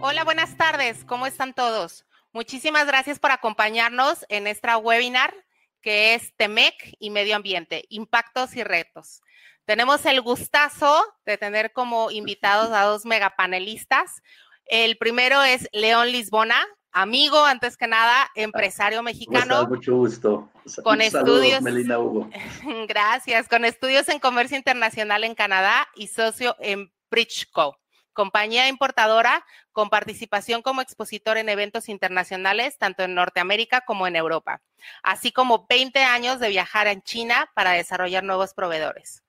[0.00, 1.04] Hola, buenas tardes.
[1.04, 2.04] ¿Cómo están todos?
[2.32, 5.34] Muchísimas gracias por acompañarnos en esta webinar
[5.82, 9.22] que es TEMEC y Medio Ambiente, Impactos y Retos.
[9.64, 14.22] Tenemos el gustazo de tener como invitados a dos megapanelistas.
[14.66, 19.66] El primero es León Lisbona, amigo, antes que nada, empresario mexicano.
[19.66, 20.48] Mucho gusto.
[20.82, 21.62] Con estudios.
[21.62, 22.28] Melina Hugo.
[22.88, 23.48] Gracias.
[23.48, 27.78] Con estudios en comercio internacional en Canadá y socio en Bridgeco,
[28.12, 34.60] compañía importadora con participación como expositor en eventos internacionales, tanto en Norteamérica como en Europa,
[35.02, 39.22] así como 20 años de viajar en China para desarrollar nuevos proveedores.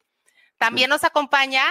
[0.57, 1.63] También nos acompaña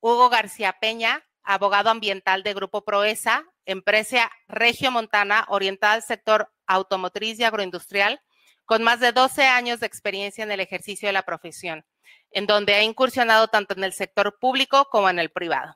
[0.00, 7.44] Hugo García Peña, abogado ambiental de Grupo Proesa, empresa regiomontana orientada al sector automotriz y
[7.44, 8.20] agroindustrial,
[8.64, 11.84] con más de 12 años de experiencia en el ejercicio de la profesión,
[12.30, 15.74] en donde ha incursionado tanto en el sector público como en el privado.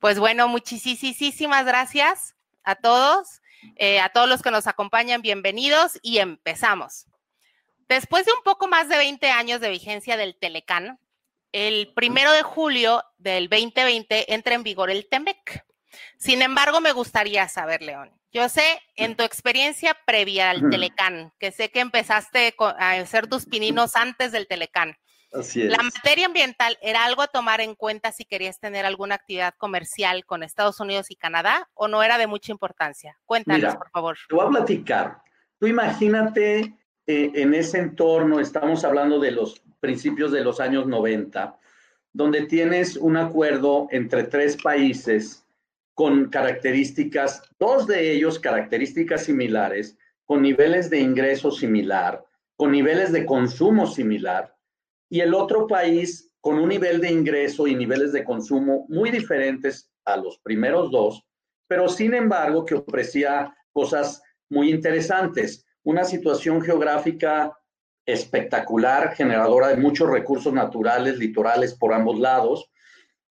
[0.00, 3.40] Pues bueno, muchísimas gracias a todos,
[3.76, 7.06] eh, a todos los que nos acompañan, bienvenidos y empezamos.
[7.88, 10.98] Después de un poco más de 20 años de vigencia del Telecán,
[11.52, 15.64] el primero de julio del 2020 entra en vigor el TEMEC.
[16.18, 21.50] Sin embargo, me gustaría saber, León, yo sé en tu experiencia previa al Telecán, que
[21.50, 24.96] sé que empezaste a hacer tus pininos antes del Telecán.
[25.32, 25.70] Así es.
[25.70, 30.24] ¿La materia ambiental era algo a tomar en cuenta si querías tener alguna actividad comercial
[30.24, 33.18] con Estados Unidos y Canadá o no era de mucha importancia?
[33.24, 34.18] Cuéntanos, por favor.
[34.28, 35.18] Te voy a platicar.
[35.58, 36.74] Tú imagínate
[37.06, 41.56] eh, en ese entorno, estamos hablando de los principios de los años 90,
[42.12, 45.44] donde tienes un acuerdo entre tres países
[46.00, 52.24] con características, dos de ellos características similares, con niveles de ingreso similar,
[52.56, 54.56] con niveles de consumo similar,
[55.10, 59.90] y el otro país con un nivel de ingreso y niveles de consumo muy diferentes
[60.06, 61.22] a los primeros dos,
[61.68, 65.66] pero sin embargo que ofrecía cosas muy interesantes.
[65.82, 67.52] Una situación geográfica
[68.06, 72.70] espectacular, generadora de muchos recursos naturales, litorales por ambos lados.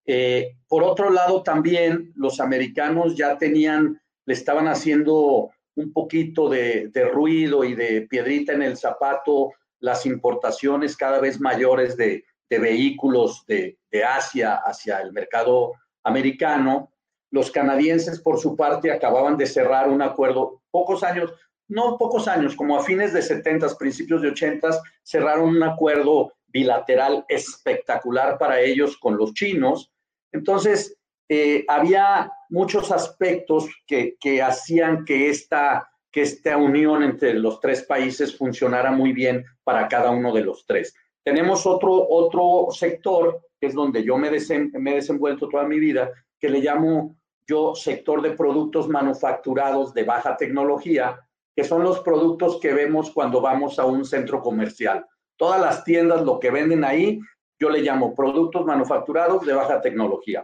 [0.06, 6.92] Eh, por otro lado, también los americanos ya tenían, le estaban haciendo un poquito de,
[7.14, 13.78] ruido y de piedrita en el zapato las importaciones cada vez mayores de, vehículos de,
[14.04, 15.74] Asia hacia el mercado
[16.04, 16.92] americano.
[17.32, 21.32] Los canadienses, por su parte, acababan de cerrar un acuerdo pocos años,
[21.68, 27.26] no pocos años, como a fines de 70, principios de 80, cerraron un acuerdo bilateral
[27.28, 29.92] espectacular para ellos con los chinos.
[30.32, 37.84] Entonces, eh, había muchos aspectos que, hacían que esta que esta unión entre los tres
[37.84, 40.96] países funcionara muy bien para cada uno de los tres.
[41.24, 46.12] Tenemos otro, otro sector, que es donde yo me, me he desenvuelto toda mi vida,
[46.40, 47.16] que le llamo
[47.46, 51.20] yo sector de productos manufacturados de baja tecnología,
[51.56, 55.06] que son los productos que vemos cuando vamos a un centro comercial.
[55.40, 57.20] Todas las tiendas, lo que venden ahí,
[57.60, 60.44] yo le llamo productos manufacturados de baja tecnología.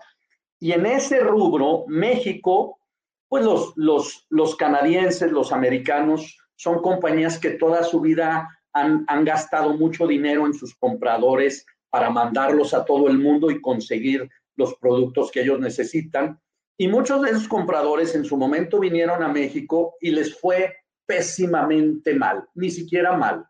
[0.60, 2.80] Y en ese rubro, México
[3.28, 9.26] pues los, los, los canadienses, los americanos, son compañías que toda su vida han, han
[9.26, 14.76] gastado mucho dinero en sus compradores para mandarlos a todo el mundo y conseguir los
[14.76, 16.40] productos que ellos necesitan.
[16.78, 20.74] Y muchos de esos compradores en su momento vinieron a México y les fue
[21.06, 23.46] pésimamente mal, ni siquiera mal,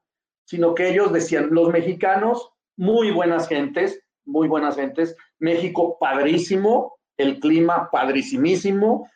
[0.46, 7.40] sino que ellos decían, los mexicanos, muy buenas gentes, muy buenas gentes, México padrísimo, el
[7.40, 9.10] clima padrísimísimo,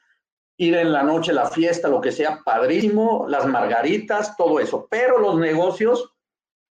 [0.57, 4.87] ir en la noche, la fiesta, lo que sea, padrísimo, las margaritas, todo eso.
[4.89, 6.13] Pero los negocios,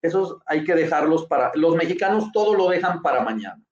[0.03, 3.63] esos hay que dejarlos para, los mexicanos todo lo dejan para mañana.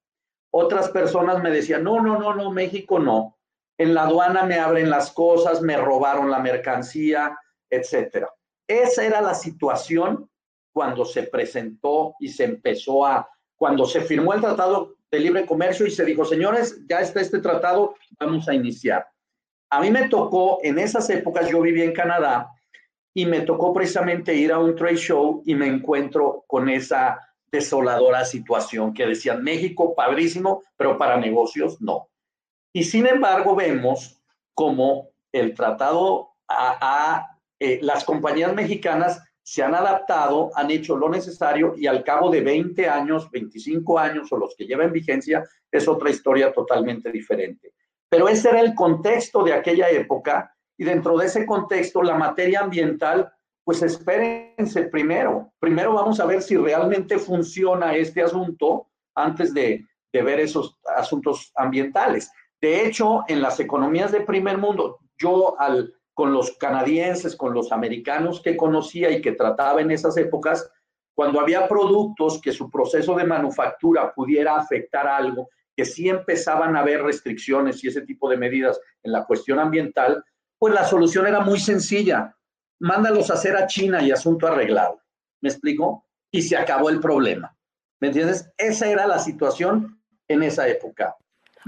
[0.50, 3.36] Otras personas me decían, no, no, no, no, México no.
[3.78, 8.30] En la aduana me abren las cosas, me robaron la mercancía, etcétera.
[8.66, 10.30] Esa era la situación
[10.76, 13.26] cuando se presentó y se empezó a,
[13.56, 17.38] cuando se firmó el Tratado de Libre Comercio y se dijo, señores, ya está este
[17.38, 19.06] tratado, vamos a iniciar.
[19.70, 22.50] A mí me tocó, en esas épocas yo vivía en Canadá
[23.14, 28.26] y me tocó precisamente ir a un trade show y me encuentro con esa desoladora
[28.26, 32.10] situación que decían México padrísimo, pero para negocios no.
[32.74, 34.20] Y sin embargo vemos
[34.52, 37.30] como el tratado a,
[37.60, 42.40] eh, las compañías mexicanas se han adaptado, han hecho lo necesario y al cabo de
[42.40, 47.72] 20 años, 25 años o los que llevan vigencia, es otra historia totalmente diferente.
[48.08, 52.58] Pero ese era el contexto de aquella época y dentro de ese contexto la materia
[52.58, 53.32] ambiental
[53.62, 55.52] pues espérense primero.
[55.60, 62.32] Primero vamos a ver si realmente funciona este asunto antes de, ver esos asuntos ambientales.
[62.60, 67.72] De hecho, en las economías de primer mundo, yo al, con los canadienses, con los
[67.72, 70.66] americanos que conocía y que trataba en esas épocas,
[71.14, 76.80] cuando había productos que su proceso de manufactura pudiera afectar algo, que sí empezaban a
[76.80, 80.24] haber restricciones y ese tipo de medidas en la cuestión ambiental,
[80.58, 82.34] pues la solución era muy sencilla.
[82.80, 85.02] Mándalos a hacer a China y asunto arreglado.
[85.42, 86.06] ¿Me explico?
[86.30, 87.54] Y se acabó el problema.
[88.00, 88.50] ¿Me entiendes?
[88.56, 91.14] Esa era la situación en esa época.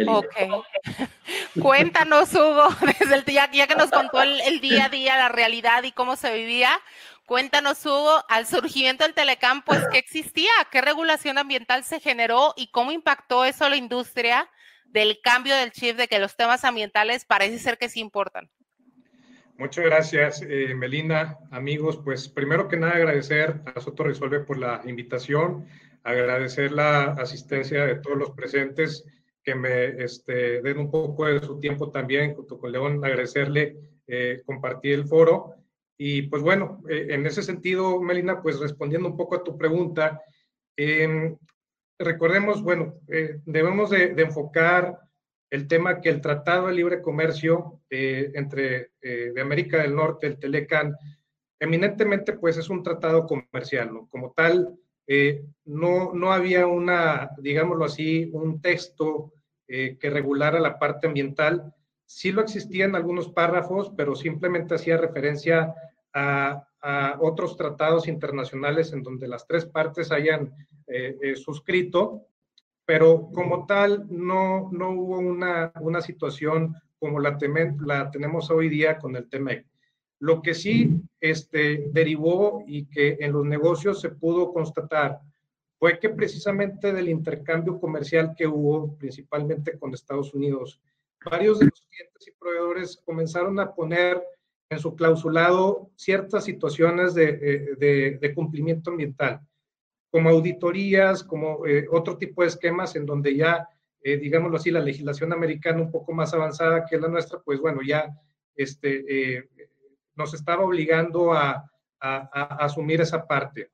[0.06, 0.36] Ok.
[1.60, 2.68] Cuéntanos, Hugo,
[3.00, 6.16] desde el día, ya que nos contó el, día a día, la realidad y cómo
[6.16, 6.70] se vivía,
[7.26, 10.50] cuéntanos, Hugo, al surgimiento del Telecam, pues, ¿qué existía?
[10.70, 14.48] ¿Qué regulación ambiental se generó y cómo impactó eso a la industria
[14.86, 18.48] del cambio del chip de que los temas ambientales parece ser que sí importan?
[19.58, 21.36] Muchas gracias, eh, Melina.
[21.50, 25.66] Amigos, pues primero que nada agradecer a Soto Resuelve por la invitación
[26.04, 29.04] agradecer la asistencia de todos los presentes
[29.48, 34.42] que me este, den un poco de su tiempo también, junto con León, agradecerle eh,
[34.44, 35.54] compartir el foro.
[35.96, 40.20] Y pues bueno, eh, en ese sentido, Melina, pues respondiendo un poco a tu pregunta,
[40.76, 41.34] em,
[41.98, 44.98] recordemos, bueno, eh, debemos de, enfocar
[45.48, 50.94] el tema que el Tratado de Libre Comercio entre de América del Norte, el Telecan,
[51.58, 54.08] eminentemente pues es un tratado comercial, ¿no?
[54.10, 54.78] Como tal,
[55.10, 59.32] eh, no, no había una, digámoslo así, un texto
[59.68, 61.74] eh, que regulara la parte ambiental.
[62.06, 65.74] Sí lo existían algunos párrafos, pero simplemente hacía referencia
[66.12, 66.64] a,
[67.20, 70.54] otros tratados internacionales en donde las tres partes hayan
[70.86, 72.22] eh, suscrito,
[72.86, 77.38] pero como tal no, no hubo una, una situación como la,
[77.80, 79.66] la tenemos hoy día con el TEMEC.
[80.20, 85.20] Lo que sí este, derivó y que en los negocios se pudo constatar
[85.78, 90.80] fue que precisamente del intercambio comercial que hubo, principalmente con Estados Unidos,
[91.24, 94.22] varios de los clientes y proveedores comenzaron a poner
[94.70, 99.40] en su clausulado ciertas situaciones de, eh, cumplimiento ambiental,
[100.10, 103.68] como auditorías, como eh, otro tipo de esquemas en donde ya,
[104.02, 107.80] eh, digámoslo así, la legislación americana un poco más avanzada que la nuestra, pues bueno,
[107.86, 108.14] ya
[108.54, 109.48] este,
[110.16, 111.64] nos estaba obligando a,
[112.00, 113.72] asumir esa parte.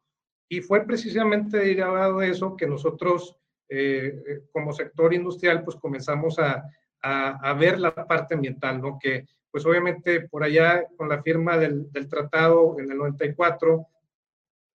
[0.54, 3.36] Y fue precisamente derivado de eso que nosotros,
[3.68, 6.70] eh, eh, como sector industrial, pues comenzamos a,
[7.58, 8.96] ver la parte ambiental, ¿no?
[8.98, 13.84] Que pues obviamente por allá con la firma del, tratado en el 94,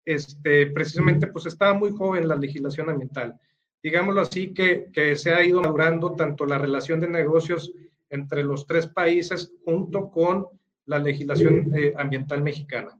[0.03, 3.39] este, precisamente pues estaba muy joven la legislación ambiental.
[3.83, 7.71] Digámoslo así, que, que se ha ido madurando tanto la relación de negocios
[8.09, 10.47] entre los tres países junto con
[10.85, 13.00] la legislación eh, ambiental mexicana.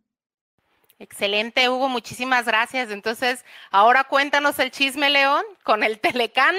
[1.00, 2.90] Excelente, Hugo, muchísimas gracias.
[2.92, 6.56] Entonces, ahora cuéntanos el chisme, León, con el Telecán.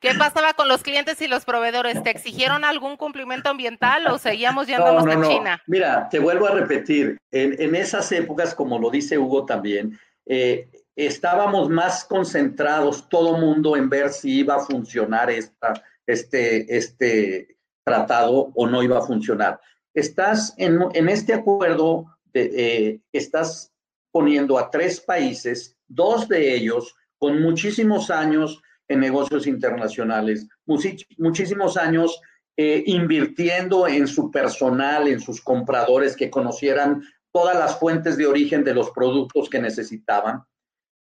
[0.00, 2.02] ¿Qué pasaba con los clientes y los proveedores?
[2.02, 5.62] ¿Te exigieron algún cumplimiento ambiental o seguíamos yéndonos a China?
[5.66, 11.68] Mira, te vuelvo a repetir, en, esas épocas, como lo dice Hugo también, eh, estábamos
[11.68, 18.66] más concentrados todo mundo en ver si iba a funcionar esta, este, este tratado o
[18.66, 19.58] no iba a funcionar
[19.94, 23.71] estás en, este acuerdo, eh, estás
[24.12, 30.46] poniendo a tres países, dos de ellos con muchísimos años en negocios internacionales,
[31.16, 32.20] muchísimos años
[32.56, 37.02] eh, invirtiendo en su personal, en sus compradores que conocieran
[37.32, 40.44] todas las fuentes de origen de los productos que necesitaban,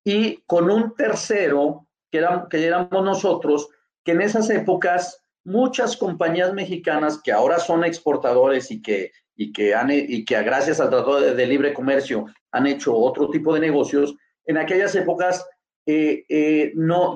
[0.03, 3.69] y con un tercero, que, que éramos nosotros,
[4.03, 9.11] que en esas épocas muchas compañías mexicanas que ahora son exportadores y que,
[9.41, 13.53] y que, han, y que gracias al Tratado de, Libre Comercio han hecho otro tipo
[13.53, 14.13] de negocios,
[14.46, 15.48] en aquellas épocas
[15.86, 17.15] eh, eh, no,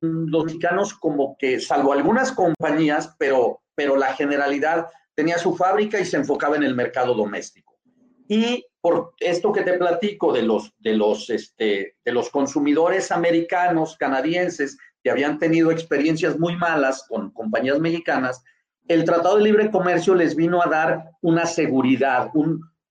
[0.00, 6.04] los mexicanos como que, salvo algunas compañías, pero, pero la generalidad tenía su fábrica y
[6.04, 7.76] se enfocaba en el mercado doméstico.
[8.28, 13.96] Y por esto que te platico de los, de los, este, de los consumidores americanos,
[13.98, 18.40] canadienses, que habían tenido experiencias muy malas con compañías mexicanas,
[18.88, 22.30] el Tratado de Libre Comercio les vino a dar una seguridad,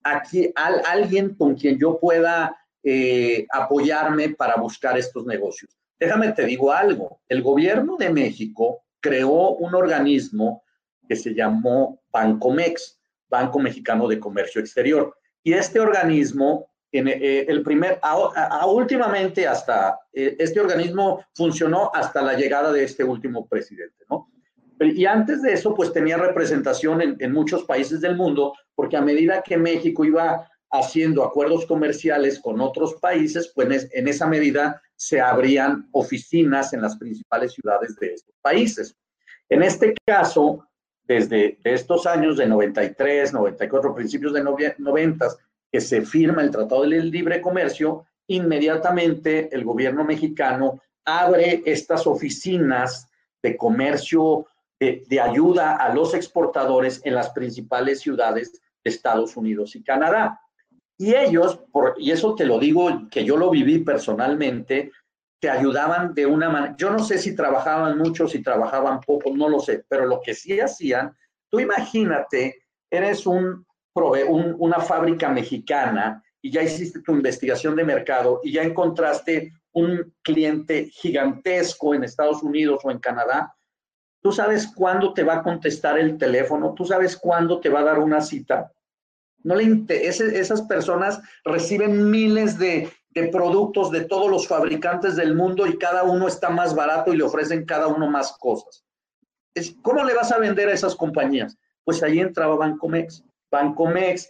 [0.04, 5.76] alguien con quien yo pueda eh, apoyarme para buscar estos negocios.
[6.00, 10.64] Déjame te digo algo, el gobierno de México creó un organismo
[11.08, 15.16] que se llamó Bancomex, Banco Mexicano de Comercio Exterior.
[15.44, 18.00] Y este organismo en eh, el primer,
[18.68, 24.32] últimamente hasta, eh, este organismo funcionó hasta la llegada de este último presidente, ¿no?
[24.80, 29.42] Y antes de eso, pues tenía representación en, muchos países del mundo, porque a medida
[29.42, 35.90] que México iba haciendo acuerdos comerciales con otros países, pues en esa medida se abrían
[35.92, 38.96] oficinas en las principales ciudades de estos países.
[39.50, 40.68] En este caso,
[41.04, 44.44] desde estos años de 93, 94, principios de
[44.78, 45.28] 90,
[45.72, 53.10] que se firma el Tratado de Libre Comercio, inmediatamente el gobierno mexicano abre estas oficinas
[53.42, 54.46] de comercio
[54.80, 60.40] de, ayuda a los exportadores en las principales ciudades de Estados Unidos y Canadá.
[60.98, 64.92] Y ellos, por, y eso te lo digo que yo lo viví personalmente,
[65.42, 69.48] te ayudaban de una manera, yo no sé si trabajaban mucho, si trabajaban poco, no
[69.48, 71.16] lo sé, pero lo que sí hacían,
[71.50, 78.54] tú imagínate, eres un una fábrica mexicana y ya hiciste tu investigación de mercado y
[78.54, 83.54] ya encontraste un cliente gigantesco en Estados Unidos o en Canadá,
[84.22, 87.86] tú sabes cuándo te va a contestar el teléfono, tú sabes cuándo te va a
[87.86, 88.72] dar una cita.
[89.44, 92.92] No le esas personas reciben miles de,
[93.32, 97.24] productos de todos los fabricantes del mundo y cada uno está más barato y le
[97.24, 98.84] ofrecen cada uno más cosas.
[99.82, 101.58] ¿Cómo le vas a vender a esas compañías?
[101.84, 103.24] Pues ahí entraba Bancomex.
[103.52, 104.30] Bancomex,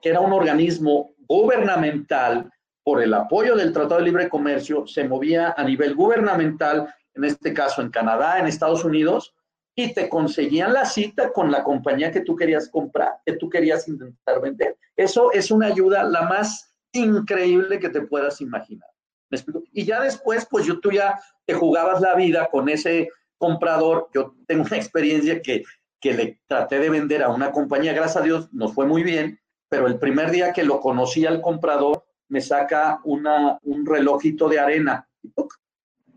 [0.00, 2.50] que era un organismo gubernamental,
[2.88, 6.88] por el apoyo del Tratado de Libre Comercio, se movía a nivel gubernamental,
[7.18, 9.34] en este caso en Canadá, en Estados Unidos,
[9.74, 13.86] y te conseguían la cita con la compañía que tú querías comprar, que tú querías
[13.86, 14.76] intentar vender.
[14.96, 18.88] Eso es una ayuda la más increíble que te puedas imaginar.
[19.30, 19.38] ¿Me?
[19.72, 24.08] Y ya después, pues yo tú ya te jugabas la vida con ese comprador.
[24.12, 25.62] Yo tengo una experiencia que,
[26.00, 29.38] que le traté de vender a una compañía, gracias a Dios, nos fue muy bien,
[29.68, 34.58] pero el primer día que lo conocí al comprador, me saca una, un relojito de
[34.58, 35.08] arena,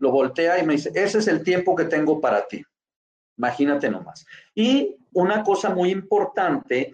[0.02, 2.60] lo voltea y me dice, ese es el tiempo que tengo para ti.
[3.38, 4.26] Imagínate nomás.
[4.52, 6.92] Y una cosa muy importante,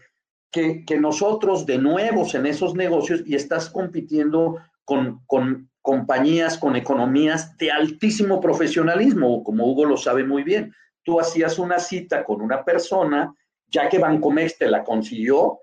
[0.50, 7.56] que, nosotros de nuevos en esos negocios y estás compitiendo con, con compañías, con economías
[7.56, 10.74] de altísimo profesionalismo, como Hugo lo sabe muy bien.
[11.02, 13.34] Tú hacías una cita con una persona,
[13.68, 15.60] ya que Bancomex te la consiguió,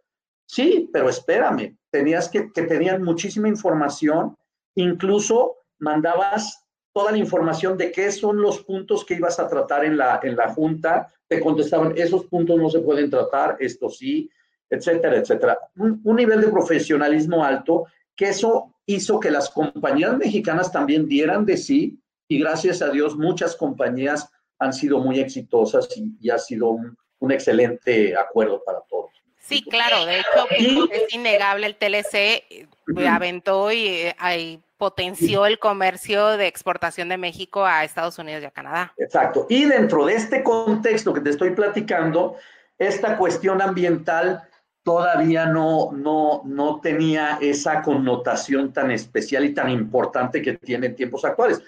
[0.47, 4.35] sí, pero espérame, tenías que, que tenían muchísima información,
[4.73, 6.64] incluso mandabas
[6.95, 10.37] toda la información de qué son los puntos que ibas a tratar en la, en
[10.37, 14.31] la junta, te contestaban, esos puntos no se pueden tratar, esto sí,
[14.69, 15.59] etcétera, etcétera.
[15.75, 21.57] Un, nivel de profesionalismo alto que eso hizo que las compañías mexicanas también dieran de
[21.57, 21.99] sí
[22.29, 27.31] y gracias a Dios muchas compañías han sido muy exitosas y, ha sido un, un,
[27.33, 29.11] excelente acuerdo para todos.
[29.37, 32.67] Sí, claro, de hecho es innegable el TLC, eh,
[33.05, 38.45] aventó y eh, hay potenció el comercio de exportación de México a Estados Unidos y
[38.45, 38.93] a Canadá.
[38.97, 39.45] Exacto.
[39.49, 42.35] Y dentro de este contexto que te estoy platicando,
[42.77, 44.43] esta cuestión ambiental
[44.83, 50.95] todavía no, no, no tenía esa connotación tan especial y tan importante que tiene en
[50.95, 51.61] tiempos actuales.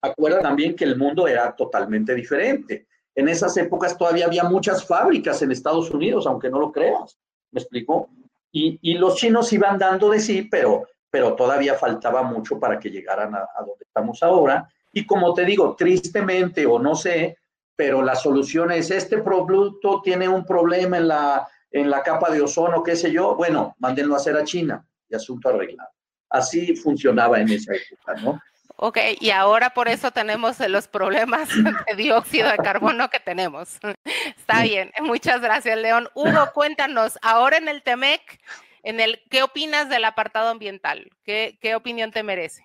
[0.00, 2.86] Acuerda también que el mundo era totalmente diferente.
[3.14, 7.18] En esas épocas todavía había muchas fábricas en Estados Unidos, aunque no lo creas.
[7.50, 8.08] ¿Me explico?
[8.52, 12.90] Y, y los chinos iban dando de sí, pero pero todavía faltaba mucho para que
[12.90, 14.68] llegaran a, donde estamos ahora.
[14.92, 17.38] Y como te digo, tristemente o no sé,
[17.74, 22.40] pero la solución es este producto tiene un problema en la, en la capa de
[22.40, 25.90] ozono, qué sé yo, bueno, mándenlo a hacer a China y asunto arreglado.
[26.30, 28.40] Así funcionaba en esa época, ¿no?
[28.78, 31.48] Ok, y ahora por eso tenemos los problemas
[31.86, 33.78] de dióxido de carbono que tenemos.
[34.36, 36.08] Está bien, muchas gracias, León.
[36.14, 38.38] Hugo, cuéntanos, ahora en el TEMEC,
[38.86, 41.10] en el, ¿qué opinas del apartado ambiental?
[41.24, 42.62] ¿Qué, qué opinión te merece?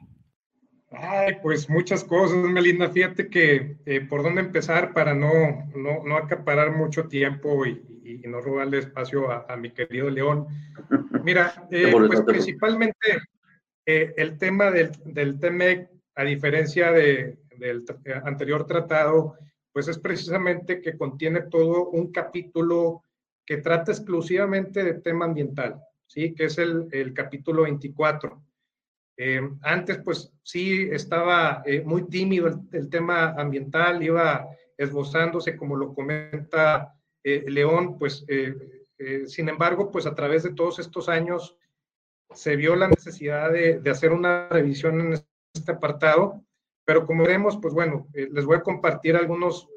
[0.91, 2.91] Ay, pues muchas cosas, Melinda.
[2.91, 8.27] Fíjate que eh, por dónde empezar para no, no, no acaparar mucho tiempo y, y,
[8.27, 10.45] no robarle espacio a, mi querido León.
[11.23, 13.21] Mira, eh, pues principalmente
[13.87, 17.83] eh, el tema del, del TEMEC, a diferencia de, del
[18.25, 19.37] anterior tratado,
[19.73, 23.05] pues es precisamente que contiene todo un capítulo
[23.43, 25.81] que trata exclusivamente de tema ambiental.
[26.11, 26.33] ¿Sí?
[26.35, 28.41] que es el, el capítulo 24.
[29.17, 35.93] Eh, antes, pues sí, estaba eh, muy tímido el, tema ambiental, iba esbozándose, como lo
[35.93, 38.25] comenta eh, León, pues
[39.25, 41.57] sin embargo, pues a través de todos estos años
[42.35, 45.13] se vio la necesidad de, de hacer una revisión en
[45.53, 46.43] este apartado,
[46.85, 49.67] pero como vemos, pues bueno, les voy a compartir algunas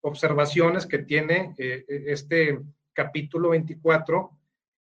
[0.00, 2.60] observaciones que tiene este
[2.92, 4.35] capítulo 24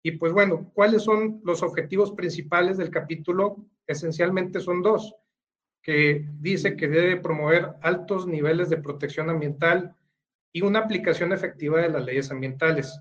[0.04, 3.58] y pues bueno, ¿cuáles son los objetivos principales del capítulo?
[3.86, 5.16] Esencialmente son dos,
[5.82, 9.96] que dice que debe promover altos niveles de protección ambiental
[10.52, 13.00] y una aplicación efectiva de las leyes ambientales.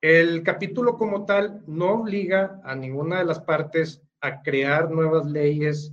[0.00, 5.92] El capítulo como tal no obliga a ninguna de las partes a crear nuevas leyes,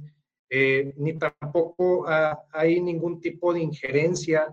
[0.51, 2.05] eh, ni tampoco
[2.51, 4.47] hay ningún tipo de injerencia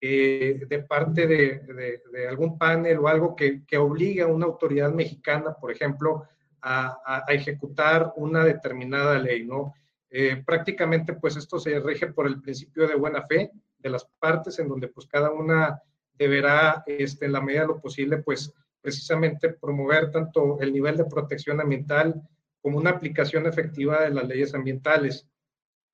[0.00, 5.54] eh, de parte de, algún panel o algo que, que, obligue a una autoridad mexicana,
[5.60, 6.24] por ejemplo,
[6.62, 9.74] a, ejecutar una determinada ley, ¿no?
[10.10, 14.58] Eh, prácticamente, pues esto se rige por el principio de buena fe de las partes,
[14.58, 15.82] en donde pues cada una
[16.14, 21.04] deberá, este, en la medida de lo posible, pues precisamente promover tanto el nivel de
[21.04, 22.22] protección ambiental
[22.60, 25.26] como una aplicación efectiva de las leyes ambientales.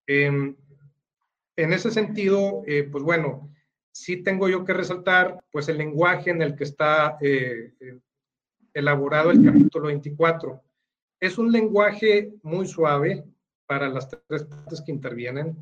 [0.06, 0.56] Em,
[1.56, 3.53] en ese sentido, eh, pues bueno,
[3.94, 7.98] sí tengo yo que resaltar pues el lenguaje en el que está eh, eh,
[8.74, 10.60] elaborado el capítulo 24.
[11.20, 13.24] Es un lenguaje muy suave
[13.66, 15.56] para las tres partes que intervienen.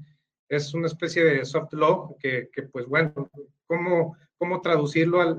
[0.49, 3.31] Es una especie de soft law que, pues bueno,
[3.67, 5.39] ¿cómo, cómo traducirlo al,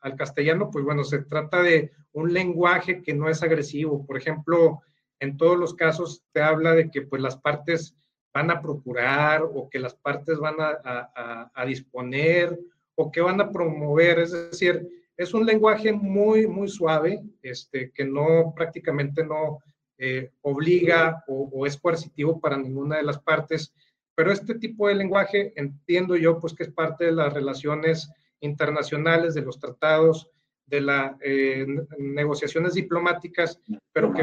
[0.00, 0.70] al, castellano?
[0.70, 4.06] Pues bueno, se trata de un lenguaje que no es agresivo.
[4.06, 4.82] Por ejemplo,
[5.18, 7.96] en todos los casos te habla de que pues las partes
[8.32, 12.58] van a procurar o que las partes van a, a, disponer
[12.94, 14.20] o que van a promover.
[14.20, 19.58] Es decir, es un lenguaje muy, muy suave, este, que no prácticamente no
[19.98, 23.72] eh, obliga o, es coercitivo para ninguna de las partes
[24.20, 28.10] pero este tipo de lenguaje entiendo yo pues que es parte de las relaciones
[28.40, 30.28] internacionales, de los tratados,
[30.66, 31.66] de las eh,
[31.98, 33.58] negociaciones diplomáticas,
[33.94, 34.20] pero que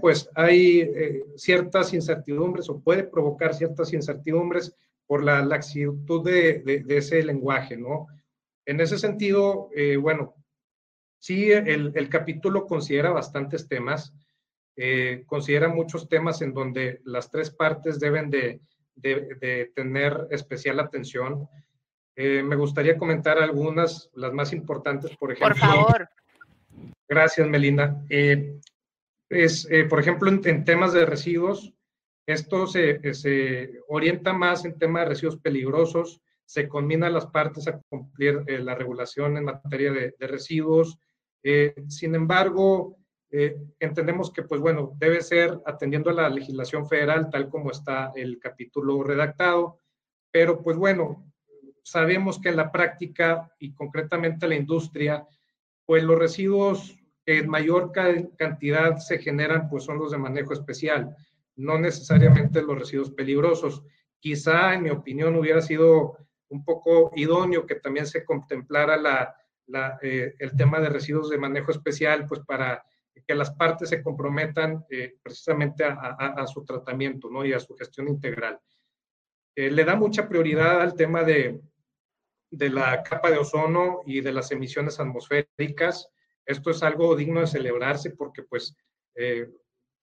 [0.00, 4.74] pues hay eh, ciertas incertidumbres o puede provocar ciertas incertidumbres
[5.06, 8.06] por la laxitud de, de, ese lenguaje, ¿no?
[8.64, 10.34] En ese sentido, eh, bueno,
[11.18, 14.14] sí, el, el, capítulo considera bastantes temas,
[15.26, 18.60] considera muchos temas en donde las tres partes deben de,
[18.96, 21.48] de, tener especial atención.
[22.14, 25.54] Eh, me gustaría comentar algunas, las más importantes, por ejemplo.
[25.54, 26.08] Por favor.
[27.08, 28.02] Gracias, Melinda.
[28.08, 28.58] Eh,
[29.32, 31.72] es, eh, por ejemplo, en, temas de residuos,
[32.26, 37.80] esto se, se, orienta más en temas de residuos peligrosos, se combina las partes a
[37.88, 40.98] cumplir la regulación en materia de, de residuos.
[41.88, 42.98] sin embargo,
[43.34, 48.12] eh, entendemos que, pues bueno, debe ser atendiendo a la legislación federal tal como está
[48.14, 49.78] el capítulo redactado,
[50.30, 51.32] pero pues bueno,
[51.82, 55.26] sabemos que en la práctica y concretamente la industria,
[55.86, 57.92] pues los residuos que en mayor
[58.36, 61.16] cantidad se generan, pues son los de manejo especial,
[61.56, 63.82] no necesariamente los residuos peligrosos.
[64.18, 66.16] Quizá, en mi opinión, hubiera sido
[66.48, 69.34] un poco idóneo que también se contemplara la,
[70.02, 72.84] eh, el tema de residuos de manejo especial, pues para
[73.26, 77.44] que las partes se comprometan eh, precisamente a, su tratamiento ¿no?
[77.44, 78.58] y a su gestión integral.
[79.54, 81.60] Eh, le da mucha prioridad al tema de,
[82.50, 86.08] de la capa de ozono y de las emisiones atmosféricas.
[86.46, 88.76] Esto es algo digno de celebrarse porque pues
[89.14, 89.48] eh,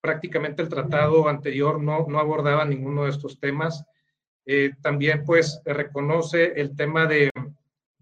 [0.00, 3.84] prácticamente el tratado anterior no, no abordaba ninguno de estos temas.
[4.82, 7.30] también pues reconoce el tema de,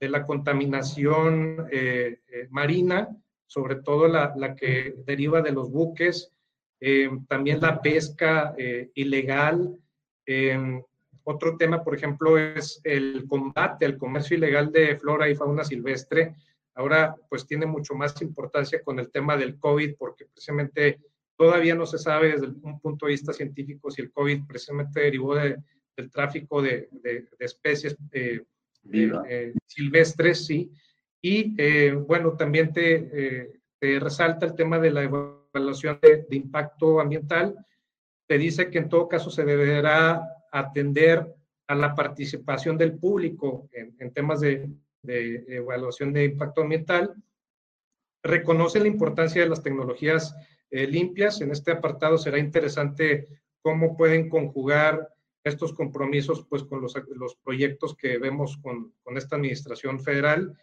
[0.00, 1.68] de la contaminación
[2.50, 3.08] marina,
[3.46, 6.32] sobre todo la, la que deriva de los buques,
[6.80, 9.76] eh, también la pesca eh, ilegal.
[10.26, 10.82] Eh,
[11.24, 16.34] otro tema, por ejemplo, es el combate al comercio ilegal de flora y fauna silvestre.
[16.78, 21.00] Ahora, pues tiene mucho más importancia con el tema del COVID, porque precisamente
[21.36, 25.34] todavía no se sabe desde un punto de vista científico si el COVID precisamente derivó
[25.34, 25.56] de,
[25.96, 27.96] del tráfico de, de, de especies
[29.66, 30.70] silvestres, sí.
[31.20, 37.56] Y eh, bueno, también eh, te, resalta el tema de la evaluación de, impacto ambiental.
[38.28, 41.26] Te dice que en todo caso se deberá atender
[41.66, 44.70] a la participación del público en, temas de,
[45.06, 47.14] evaluación de impacto ambiental.
[48.22, 50.34] Reconoce la importancia de las tecnologías
[50.70, 51.40] eh, limpias.
[51.40, 53.26] En este apartado será interesante
[53.62, 55.08] cómo pueden conjugar
[55.44, 60.58] estos compromisos pues, con los, los proyectos que vemos con, con esta administración federal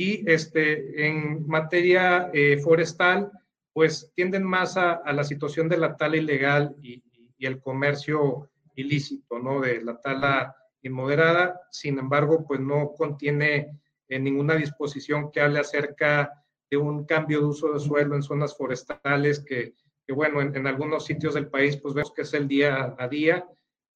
[0.00, 3.30] y este, en materia eh, forestal,
[3.72, 7.02] pues tienden más a, la situación de la tala ilegal y,
[7.38, 9.62] el comercio ilícito, ¿no?
[9.62, 11.60] De la tala inmoderada.
[11.70, 16.32] Sin embargo, pues no contiene eh, ninguna disposición que hable acerca
[16.70, 19.74] de un cambio de uso de suelo en zonas forestales que,
[20.08, 23.46] bueno, en, algunos sitios del país, pues vemos que es el día a día,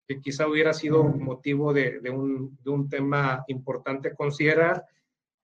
[0.06, 4.84] que quizá hubiera sido motivo de, un, tema importante considerar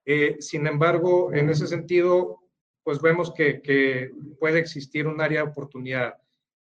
[0.04, 2.40] eh, sin embargo, en ese sentido,
[2.82, 6.14] pues vemos que, puede existir un área de oportunidad.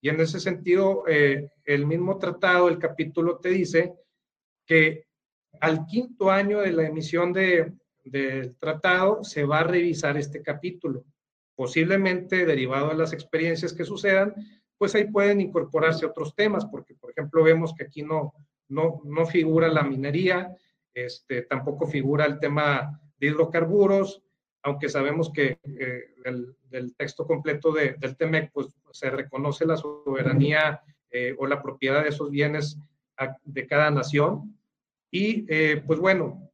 [0.01, 3.95] Y en ese sentido, eh, el mismo tratado, el capítulo te dice
[4.71, 5.05] que
[5.61, 7.73] al quinto año de la emisión de,
[8.05, 11.03] del tratado se va a revisar este capítulo.
[11.57, 14.33] Posiblemente derivado de las experiencias que sucedan,
[14.79, 18.33] pues ahí pueden incorporarse otros temas, porque por ejemplo vemos que aquí no,
[18.69, 20.57] no, no figura la minería,
[20.95, 24.23] este, tampoco figura el tema de hidrocarburos,
[24.63, 26.15] aunque sabemos que eh,
[26.71, 30.81] del, texto completo de, del TEMEC, pues se reconoce la soberanía
[31.11, 32.79] eh, o la propiedad de esos bienes
[33.43, 34.60] de cada nación.
[35.11, 36.51] Y eh, pues bueno,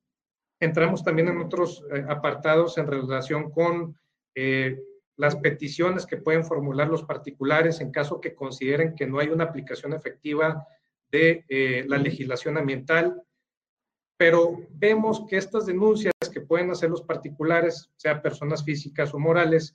[0.61, 3.99] entramos también en otros apartados en relación con
[5.17, 9.45] las peticiones que pueden formular los particulares en caso que consideren que no hay una
[9.45, 10.67] aplicación efectiva
[11.11, 13.23] de la legislación ambiental.
[14.19, 19.75] Pero vemos que estas denuncias que pueden hacer los particulares, sea personas físicas o morales,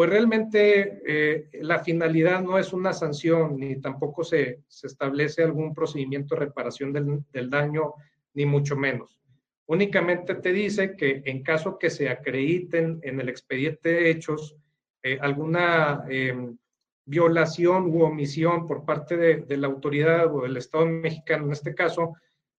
[0.00, 5.74] pues realmente eh, la finalidad no es una sanción, ni tampoco se, se establece algún
[5.74, 7.92] procedimiento de reparación del, del, daño,
[8.32, 9.20] ni mucho menos.
[9.66, 14.56] Únicamente te dice que en caso que se acrediten en el expediente de hechos
[15.02, 16.56] eh, alguna em,
[17.04, 21.74] violación u omisión por parte de, de la autoridad o del Estado mexicano en este
[21.74, 22.14] caso,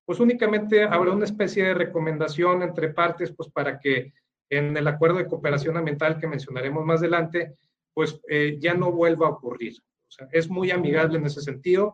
[0.06, 4.14] pues únicamente habrá una especie de recomendación entre partes, pues para que
[4.52, 7.56] en el acuerdo de cooperación ambiental que mencionaremos más adelante,
[7.94, 9.74] pues eh, ya no vuelva a ocurrir.
[9.80, 11.94] O sea, es muy amigable en ese sentido.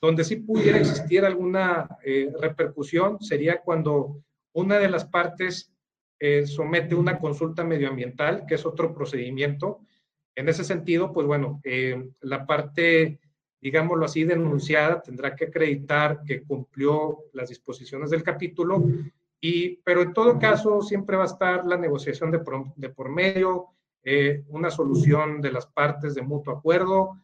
[0.00, 4.22] Donde sí pudiera existir alguna eh, repercusión sería cuando
[4.54, 5.72] una de las partes
[6.18, 9.80] eh, somete una consulta medioambiental, que es otro procedimiento.
[10.34, 11.60] En ese sentido, pues bueno,
[12.20, 13.20] la parte
[13.64, 18.84] digámoslo así, denunciada, tendrá que acreditar que cumplió las disposiciones del capítulo,
[19.40, 23.08] y, pero en todo caso siempre va a estar la negociación de por, de por
[23.08, 23.68] medio,
[24.02, 27.20] eh, una solución de las partes de mutuo acuerdo,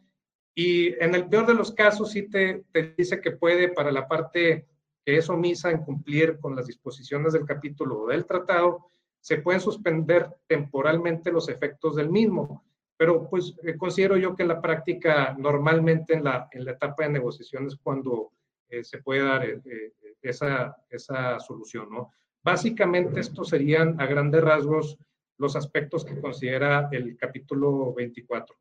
[0.54, 4.08] y en el peor de los casos sí te, te dice que puede para la
[4.08, 4.66] parte
[5.04, 8.86] que es omisa en cumplir con las disposiciones del capítulo o del tratado,
[9.20, 12.64] se pueden suspender temporalmente los efectos del mismo.
[12.96, 17.04] Pero pues eh, considero yo que en la práctica normalmente en la, en la etapa
[17.04, 18.32] de negociaciones cuando
[18.68, 19.60] eh, se puede dar eh,
[20.22, 22.12] esa, esa solución, ¿no?
[22.42, 24.98] Básicamente estos serían a grandes rasgos
[25.36, 28.56] los aspectos que considera el capítulo 24.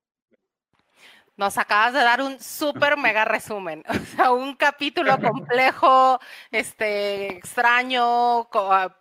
[1.39, 6.19] Nos acabas de dar un súper mega resumen, o sea, un capítulo complejo,
[6.51, 8.49] este, extraño,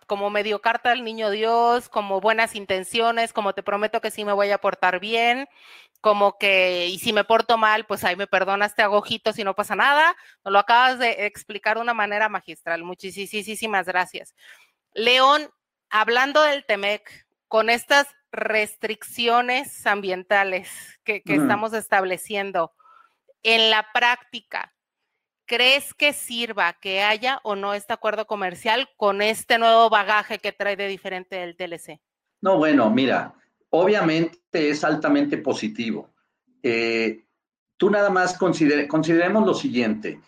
[0.07, 4.31] como medio carta del niño Dios, como buenas intenciones, como te prometo que sí me
[4.31, 5.49] voy a portar bien,
[6.01, 9.43] como que, y si me porto mal, pues ahí me perdonas, te hago ojitos y
[9.43, 10.15] no pasa nada.
[10.43, 12.83] Nos lo acabas de explicar de una manera magistral.
[12.83, 14.33] Muchísimas gracias.
[14.93, 15.49] León,
[15.89, 20.69] hablando del TEMEC, con estas restricciones ambientales
[21.03, 22.73] que, estamos estableciendo
[23.43, 24.73] en la práctica,
[25.45, 30.51] ¿crees que sirva que haya o no este acuerdo comercial con este nuevo bagaje que
[30.51, 31.99] trae de diferente del TLC?
[32.41, 33.33] No, bueno, mira,
[33.69, 36.09] obviamente es altamente positivo.
[36.63, 37.23] Eh,
[37.77, 40.19] tú nada más consideremos lo siguiente.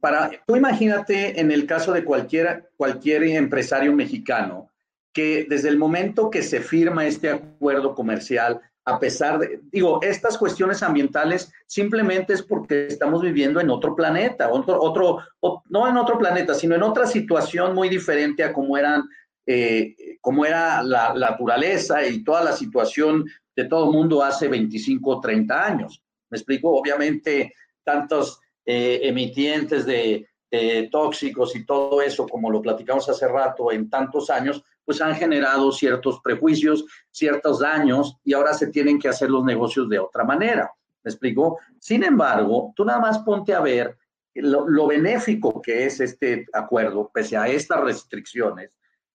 [0.00, 4.70] Para, tú imagínate en el caso de cualquier, cualquier empresario mexicano
[5.12, 10.38] que desde el momento que se firma este acuerdo comercial, a pesar de, digo, estas
[10.38, 15.18] cuestiones ambientales simplemente es porque estamos viviendo en otro planeta, otro, otro
[15.68, 19.08] no en otro planeta, sino en otra situación muy diferente a como eran,
[19.46, 23.24] eh, como era la, naturaleza y toda la situación
[23.56, 26.02] de todo el mundo hace 25 o 30 años.
[26.30, 30.26] Me explico, obviamente, tantos eh, emitientes de,
[30.90, 35.70] tóxicos y todo eso, como lo platicamos hace rato, en tantos años, pues han generado
[35.70, 40.72] ciertos prejuicios, ciertos daños y ahora se tienen que hacer los negocios de otra manera.
[41.04, 41.60] ¿Me explico?
[41.78, 43.96] Sin embargo, tú nada más ponte a ver
[44.34, 48.70] lo, benéfico que es este acuerdo, pese a estas restricciones,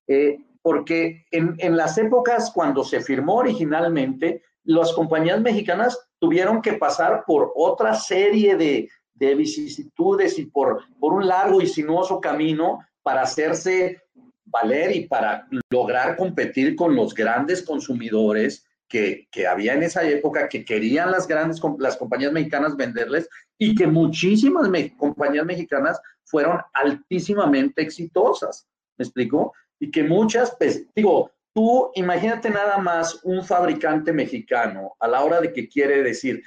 [0.07, 6.73] eh, porque en, en las épocas cuando se firmó originalmente, las compañías mexicanas tuvieron que
[6.73, 12.79] pasar por otra serie de, de vicisitudes y por, por un largo y sinuoso camino
[13.01, 14.01] para hacerse
[14.45, 20.47] valer y para lograr competir con los grandes consumidores que, que, había en esa época,
[20.47, 27.81] que querían las grandes, las compañías mexicanas venderles y que muchísimas compañías mexicanas fueron altísimamente
[27.81, 28.67] exitosas.
[28.97, 29.53] ¿Me explico?
[29.79, 35.41] Y que muchas, pues, digo, tú imagínate nada más un fabricante mexicano a la hora
[35.41, 36.43] de que quiere decir,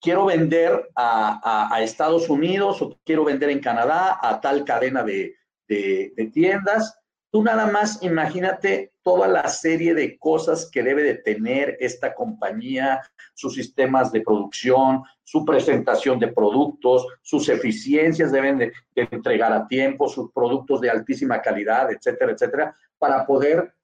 [0.00, 5.34] quiero vender a, a, Estados Unidos o quiero vender en Canadá a tal cadena de,
[5.68, 11.16] de, de tiendas Tú nada más imagínate toda la serie de cosas que debe de
[11.16, 13.02] tener esta compañía,
[13.34, 20.08] sus sistemas de producción, su presentación de productos, sus eficiencias deben de, entregar a tiempo,
[20.08, 23.74] sus productos de altísima calidad, etcétera, etcétera, para poder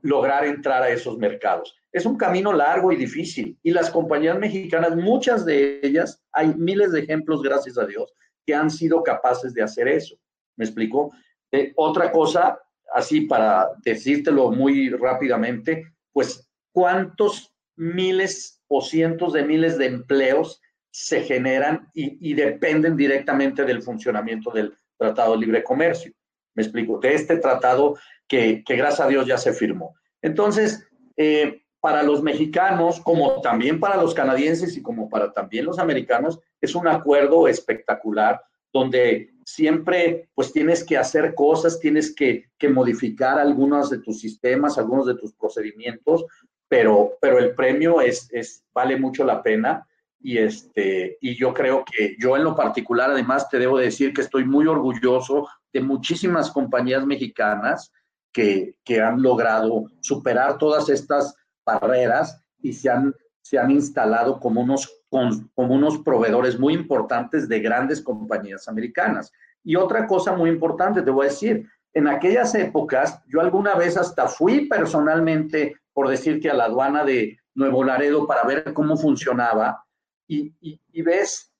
[0.00, 1.76] lograr entrar a esos mercados.
[1.90, 6.92] Es un camino largo y difícil y las compañías mexicanas, muchas de ellas, hay miles
[6.92, 8.14] de ejemplos, gracias a Dios,
[8.46, 10.14] que han sido capaces de hacer eso.
[10.54, 11.10] ¿Me explico?
[11.50, 12.60] Eh, otra cosa,
[12.94, 21.22] así para decírtelo muy rápidamente, pues cuántos miles o cientos de miles de empleos se
[21.22, 26.12] generan y, dependen directamente del funcionamiento del Tratado de Libre Comercio.
[26.54, 27.96] Me explico, de este tratado
[28.28, 29.94] que, gracias a Dios ya se firmó.
[30.20, 35.78] Entonces, eh, para los mexicanos, como también para los canadienses y como para también los
[35.78, 38.40] americanos, es un acuerdo espectacular
[38.72, 45.06] donde siempre pues tienes que hacer cosas, tienes que, modificar algunos de tus sistemas, algunos
[45.06, 46.24] de tus procedimientos,
[46.68, 49.86] pero, pero el premio es, es, vale mucho la pena.
[50.20, 54.20] Y, este, y yo creo que yo en lo particular además te debo decir que
[54.20, 57.92] estoy muy orgulloso de muchísimas compañías mexicanas
[58.32, 61.34] que, que han logrado superar todas estas
[61.66, 67.60] barreras y se han, se han instalado como unos como unos proveedores muy importantes de
[67.60, 69.30] grandes compañías americanas.
[69.62, 73.96] Y otra cosa muy importante, te voy a decir, en aquellas épocas, yo alguna vez
[73.98, 79.84] hasta fui personalmente, por decirte, a la aduana de Nuevo Laredo para ver cómo funcionaba
[80.26, 81.52] y ves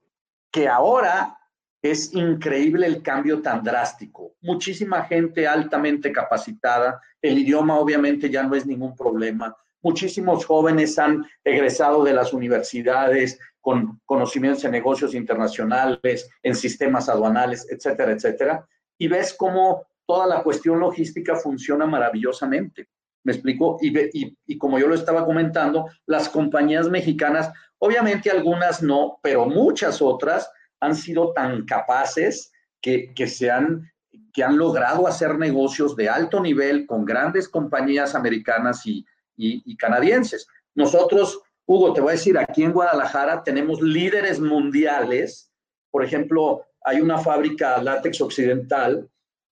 [0.50, 1.36] que ahora
[1.82, 4.36] es increíble el cambio tan drástico.
[4.40, 11.24] Muchísima gente altamente capacitada, el idioma obviamente ya no es ningún problema, Muchísimos jóvenes han
[11.44, 18.66] egresado de las universidades con conocimientos en negocios internacionales, en sistemas aduanales, etcétera, etcétera.
[18.98, 22.88] Y ves cómo toda la cuestión logística funciona maravillosamente.
[23.24, 23.78] ¿Me explico?
[23.80, 30.50] Y, como yo lo estaba comentando, las compañías mexicanas, obviamente algunas no, pero muchas otras
[30.80, 33.88] han sido tan capaces que, que, se han,
[34.32, 40.46] que han logrado hacer negocios de alto nivel con grandes compañías americanas y, y, canadienses.
[40.74, 45.50] Nosotros, Hugo, te voy a decir, aquí en Guadalajara tenemos líderes mundiales.
[45.90, 49.08] Por ejemplo, hay una fábrica látex occidental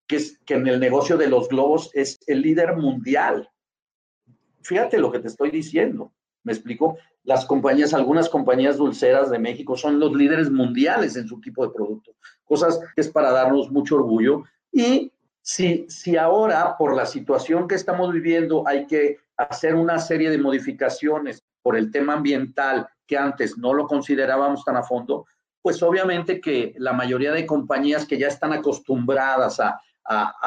[0.06, 3.48] que, es, que en el negocio de los globos es el líder mundial.
[4.62, 6.12] Fíjate lo que te estoy diciendo.
[6.42, 6.98] ¿Me explico?
[7.24, 11.72] Las compañías, algunas compañías dulceras de México son los líderes mundiales en su tipo de
[11.72, 12.12] producto.
[12.44, 14.44] Cosas que es para darnos mucho orgullo.
[14.72, 15.12] Y
[15.42, 20.38] si, si ahora, por la situación que estamos viviendo, hay que hacer una serie de
[20.38, 25.26] modificaciones por el tema ambiental que antes no lo considerábamos tan a fondo,
[25.62, 29.80] pues obviamente que la mayoría de compañías que ya están acostumbradas a,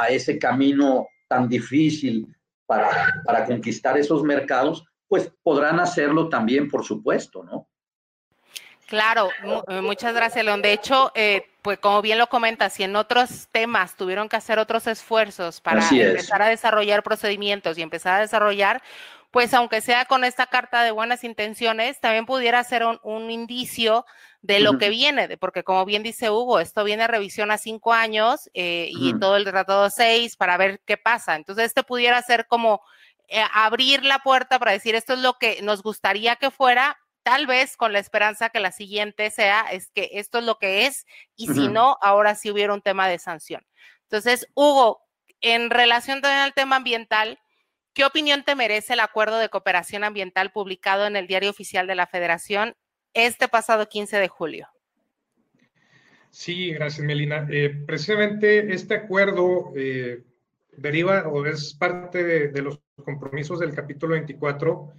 [0.09, 2.27] ese camino tan difícil
[2.65, 2.89] para,
[3.23, 7.69] para conquistar esos mercados, pues podrán hacerlo también, por supuesto, ¿no?
[8.87, 9.29] Claro,
[9.67, 10.61] eh, muchas gracias, León.
[10.61, 14.59] De hecho, eh, pues como bien lo comentas, si en otros temas tuvieron que hacer
[14.59, 18.81] otros esfuerzos para empezar a desarrollar procedimientos y empezar a desarrollar,
[19.31, 24.05] pues aunque sea con esta carta de buenas intenciones, también pudiera ser un, indicio
[24.41, 27.93] de lo que viene, porque como bien dice Hugo, esto viene a revisión a cinco
[27.93, 31.35] años eh, y todo el tratado seis para ver qué pasa.
[31.35, 32.81] Entonces, este pudiera ser como
[33.53, 37.77] abrir la puerta para decir esto es lo que nos gustaría que fuera, tal vez
[37.77, 41.05] con la esperanza que la siguiente sea, es que esto es lo que es,
[41.35, 43.65] y si no, ahora sí hubiera un tema de sanción.
[44.03, 45.01] Entonces, Hugo,
[45.41, 47.39] en relación también al tema ambiental,
[47.93, 51.95] ¿qué opinión te merece el acuerdo de cooperación ambiental publicado en el Diario Oficial de
[51.95, 52.75] la Federación
[53.13, 54.67] este pasado 15 de julio?
[56.29, 57.47] Sí, gracias, Melina.
[57.51, 60.23] Eh, precisamente este acuerdo eh,
[60.75, 64.93] deriva o es parte de, de los compromisos del capítulo 24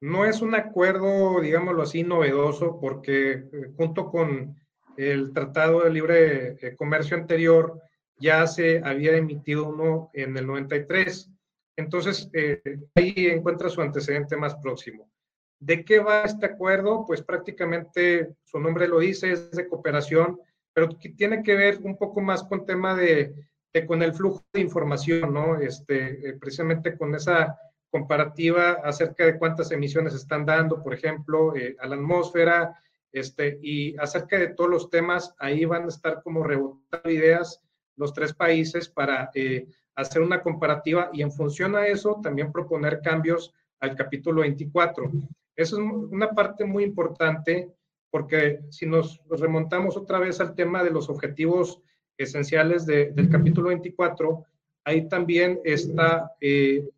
[0.00, 4.56] no es un acuerdo, digámoslo así, novedoso, porque eh, junto con
[4.96, 7.80] el Tratado de Libre eh, Comercio anterior,
[8.18, 11.30] ya se había emitido uno en el 93.
[11.76, 12.60] Entonces, eh,
[12.94, 15.10] ahí encuentra su antecedente más próximo.
[15.58, 17.04] ¿De qué va este acuerdo?
[17.06, 20.38] Pues prácticamente su nombre lo dice, es de cooperación,
[20.74, 23.34] pero tiene que ver un poco más con tema de,
[23.72, 25.58] de con el flujo de información, ¿no?
[25.58, 27.58] Este, precisamente con esa
[27.90, 32.78] comparativa acerca de cuántas emisiones están dando, por ejemplo, eh, a la atmósfera,
[33.12, 37.62] este, y acerca de todos los temas, ahí van a estar como rebotando ideas
[37.96, 43.00] los tres países para eh, hacer una comparativa y en función a eso también proponer
[43.00, 45.10] cambios al capítulo 24.
[45.56, 47.70] Eso es una parte muy importante
[48.10, 51.80] porque si nos remontamos otra vez al tema de los objetivos
[52.18, 54.44] esenciales del capítulo 24,
[54.84, 56.88] ahí también está eh,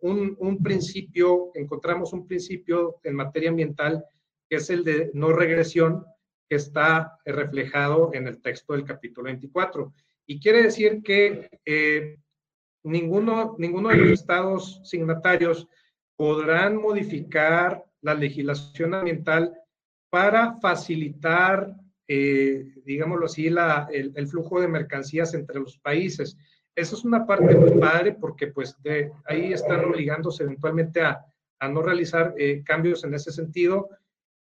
[0.00, 4.04] un, un, principio, encontramos un principio en materia ambiental
[4.48, 6.04] que es el de no regresión,
[6.48, 9.92] que está reflejado en el texto del capítulo 24.
[10.26, 12.18] Y quiere decir que eh,
[12.82, 15.68] ninguno, ninguno de los estados signatarios
[16.16, 19.54] podrán modificar la legislación ambiental
[20.10, 21.74] para facilitar,
[22.06, 26.36] eh, digámoslo así, la, el, flujo de mercancías entre los países.
[26.76, 31.24] Eso es una parte muy padre porque pues de ahí están obligándose eventualmente a,
[31.60, 33.88] a no realizar eh, cambios en ese sentido,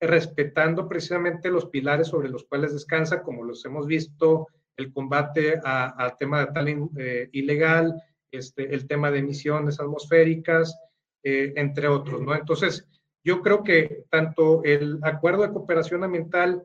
[0.00, 6.16] respetando precisamente los pilares sobre los cuales descansa, como los hemos visto, el combate al
[6.18, 10.78] tema de tal eh, ilegal, este, el tema de emisiones atmosféricas,
[11.24, 12.34] eh, entre otros, ¿no?
[12.34, 12.86] Entonces,
[13.24, 16.64] yo creo que tanto el acuerdo de cooperación ambiental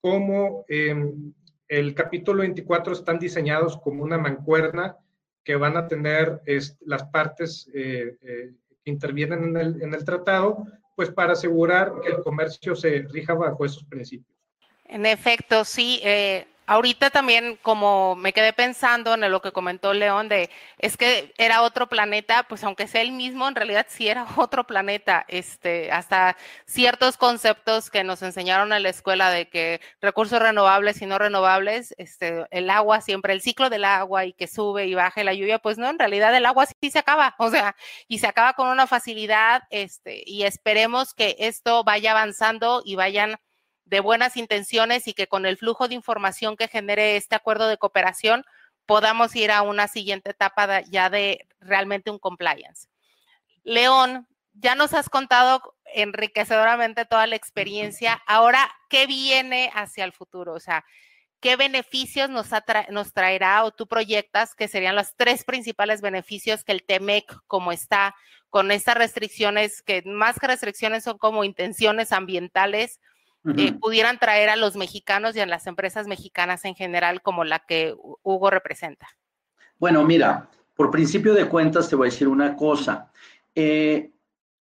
[0.00, 1.34] como em,
[1.72, 4.98] el capítulo 24 están diseñados como una mancuerna
[5.42, 6.42] que van a tener
[6.80, 8.52] las partes eh, eh,
[8.84, 13.32] que intervienen en el, en el tratado, pues para asegurar que el comercio se rija
[13.32, 14.36] bajo esos principios.
[14.84, 15.98] En efecto, sí.
[16.04, 21.32] Eh, ahorita también como me quedé pensando en lo que comentó León de es que
[21.38, 25.90] era otro planeta, pues aunque sea el mismo, en realidad sí era otro planeta, este,
[25.92, 31.18] hasta ciertos conceptos que nos enseñaron en la escuela de que recursos renovables y no
[31.18, 35.34] renovables, este, el agua siempre, el ciclo del agua y que sube y baje la
[35.34, 37.76] lluvia, pues no, en realidad el agua sí se acaba, o sea,
[38.08, 43.36] y se acaba con una facilidad, este, y esperemos que esto vaya avanzando y vayan
[43.92, 47.76] de buenas intenciones y que con el flujo de información que genere este acuerdo de
[47.76, 48.42] cooperación
[48.86, 52.88] podamos ir a una siguiente etapa ya de realmente un compliance.
[53.64, 58.22] León, ya nos has contado enriquecedoramente toda la experiencia.
[58.26, 60.54] Ahora, ¿qué viene hacia el futuro?
[60.54, 60.86] O sea,
[61.40, 62.48] ¿qué beneficios nos,
[62.88, 67.72] nos traerá o tú proyectas que serían los tres principales beneficios que el TEMEC, como
[67.72, 68.14] está,
[68.48, 73.00] con estas restricciones, que más que restricciones son como intenciones ambientales,
[73.44, 77.58] eh, pudieran traer a los mexicanos y a las empresas mexicanas en general como la
[77.60, 79.08] que Hugo representa?
[79.78, 83.10] Bueno, mira, por principio de cuentas te voy a decir una cosa.
[83.54, 84.12] Eh,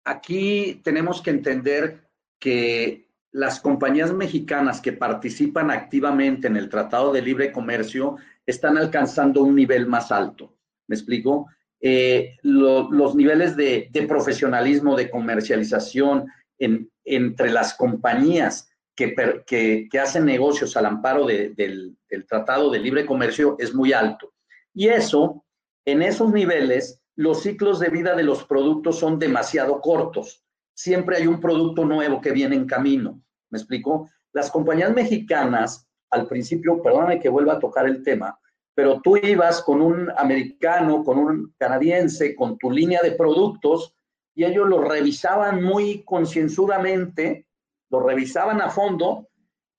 [0.04, 7.22] aquí tenemos que entender que las compañías mexicanas que participan activamente en el Tratado de
[7.22, 10.54] Libre Comercio están alcanzando un nivel más alto.
[10.88, 11.48] ¿Me explico?
[11.80, 16.28] Eh, los niveles de, de, profesionalismo, de comercialización,
[17.06, 19.14] entre las compañías que,
[19.46, 24.34] que, hacen negocios al amparo del, del, Tratado de Libre Comercio es muy alto.
[24.74, 25.46] Y eso,
[25.86, 30.44] en esos niveles, los ciclos de vida de los productos son demasiado cortos.
[30.74, 33.22] Siempre hay un producto nuevo que viene en camino.
[33.50, 34.10] ¿Me explico?
[34.34, 38.38] Las compañías mexicanas, al principio, perdóname que vuelva a tocar el tema,
[38.74, 43.96] pero tú ibas con un americano, con un canadiense, con tu línea de productos
[44.36, 47.48] y ellos lo revisaban muy concienzudamente,
[47.90, 49.30] lo revisaban a fondo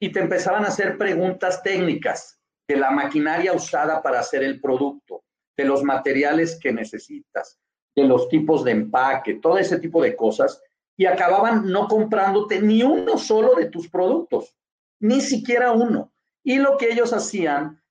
[0.01, 5.23] y te empezaban a hacer preguntas técnicas de la maquinaria usada para hacer el producto,
[5.57, 7.59] de los materiales que necesitas,
[7.95, 10.61] de los tipos de empaque, todo ese tipo de cosas,
[10.99, 14.57] y acababan no comprándote ni uno solo de tus productos,
[15.01, 16.13] ni siquiera uno.
[16.43, 17.83] Y lo que ellos hacían,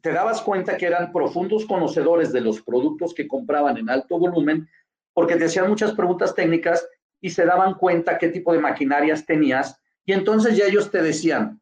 [0.00, 4.68] te dabas cuenta que eran profundos conocedores de los productos que compraban en alto volumen
[5.12, 6.86] porque te hacían muchas preguntas técnicas
[7.20, 11.60] y se daban cuenta qué tipo de maquinarias tenías y entonces ya ellos te decían,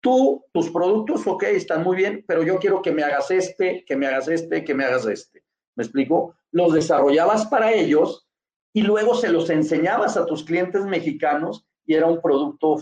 [0.00, 3.96] tú, tus productos, ok, están muy bien, pero yo quiero que me hagas este, que
[3.96, 5.44] me hagas este, que me hagas este.
[5.74, 6.36] ¿Me explico?
[6.50, 8.28] Los desarrollabas para ellos
[8.74, 12.76] y luego se los enseñabas a tus clientes mexicanos y era un producto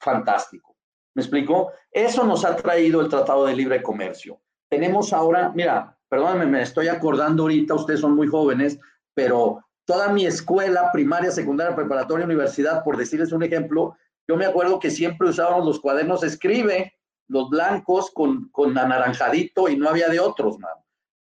[0.00, 0.76] fantástico.
[1.14, 1.72] ¿Me explico?
[1.90, 4.40] Eso nos ha traído el Tratado de Libre Comercio.
[4.68, 8.78] Tenemos ahora, mira, perdónenme, me estoy acordando ahorita, ustedes son muy jóvenes,
[9.14, 13.96] pero toda mi escuela, primaria, secundaria, preparatoria, universidad, por decirles un ejemplo,
[14.26, 16.94] yo me acuerdo que siempre usábamos los cuadernos escribe,
[17.28, 20.72] los blancos con, con anaranjadito y no había de otros, man.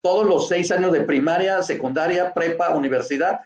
[0.02, 3.40] Todos los seis años de primaria, secundaria, prepa, universidad,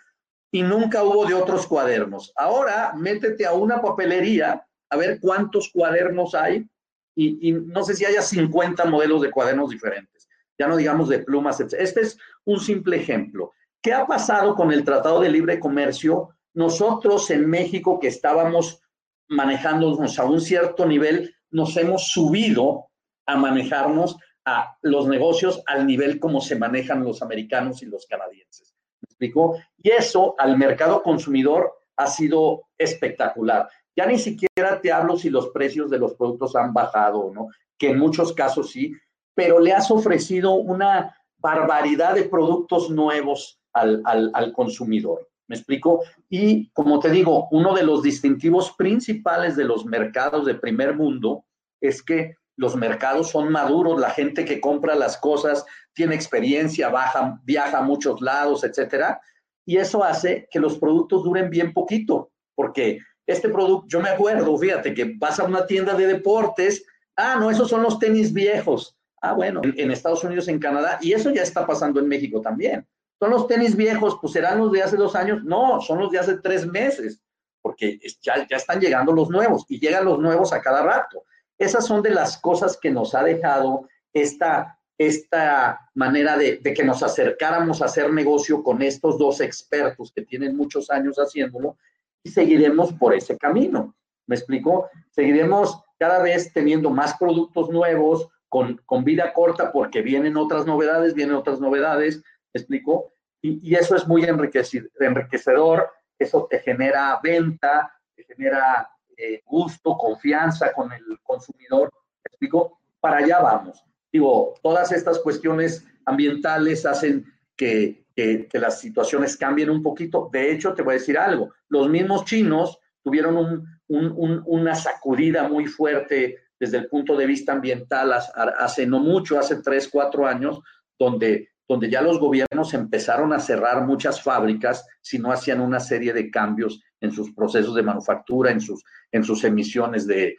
[0.52, 2.32] y nunca hubo de otros cuadernos.
[2.36, 6.68] Ahora, métete a una papelería a ver cuántos cuadernos hay
[7.16, 10.28] y, no sé si haya 50 modelos de cuadernos diferentes.
[10.60, 11.74] Ya no digamos de plumas, etc.
[11.80, 13.54] Este es un simple ejemplo.
[13.82, 16.30] ¿Qué ha pasado con el Tratado de Libre Comercio?
[16.54, 18.82] Nosotros en México que estábamos
[19.30, 22.88] manejándonos a un cierto nivel, nos hemos subido
[23.26, 28.74] a manejarnos a los negocios al nivel como se manejan los americanos y los canadienses.
[29.02, 29.60] ¿Me explico?
[29.78, 33.70] Y eso al mercado consumidor ha sido espectacular.
[33.96, 37.48] Ya ni siquiera te hablo si los precios de los productos han bajado o no,
[37.78, 38.94] que en muchos casos sí,
[39.36, 45.28] pero le has ofrecido una barbaridad de productos nuevos al, consumidor.
[45.48, 46.04] ¿Me explico?
[46.30, 51.46] Y como te digo, uno de los distintivos principales de los mercados de primer mundo
[51.80, 57.40] es que los mercados son maduros, la gente que compra las cosas tiene experiencia, baja,
[57.44, 59.22] viaja a muchos lados, etcétera.
[59.66, 64.58] Y eso hace que los productos duren bien poquito, porque este producto, yo me acuerdo,
[64.58, 68.98] fíjate, que vas a una tienda de deportes, ah, no, esos son los tenis viejos.
[69.22, 72.88] Ah, bueno, en, Estados Unidos, en Canadá, y eso ya está pasando en México también.
[73.20, 75.44] Son los tenis viejos, pues serán los de hace dos años.
[75.44, 77.22] No, son los de hace tres meses,
[77.62, 81.24] porque ya, ya están llegando los nuevos y llegan los nuevos a cada rato.
[81.58, 87.04] Esas son de las cosas que nos ha dejado esta, esta manera de, que nos
[87.04, 91.78] acercáramos a hacer negocio con estos dos expertos que tienen muchos años haciéndolo
[92.24, 93.96] y seguiremos por ese camino.
[94.28, 94.90] ¿Me explico?
[95.12, 101.14] Seguiremos cada vez teniendo más productos nuevos, con, con vida corta, porque vienen otras novedades,
[101.14, 102.24] vienen otras novedades,
[102.54, 103.14] ¿me explico?
[103.42, 110.92] Y, eso es muy enriquecedor, eso te genera venta, te genera eh, gusto, confianza con
[110.92, 111.92] el consumidor.
[112.26, 112.80] explico?
[113.00, 113.84] Para allá vamos.
[114.12, 117.26] Digo, todas estas cuestiones ambientales hacen
[117.56, 118.06] que,
[118.54, 120.28] las situaciones cambien un poquito.
[120.34, 121.54] De hecho, te voy a decir algo.
[121.70, 127.54] Los mismos chinos tuvieron un, un, una sacudida muy fuerte desde el punto de vista
[127.54, 130.60] ambiental hace no mucho, hace tres, cuatro años,
[130.98, 136.14] donde donde ya los gobiernos empezaron a cerrar muchas fábricas si no hacían una serie
[136.14, 140.38] de cambios en sus procesos de manufactura, en sus, en sus emisiones de,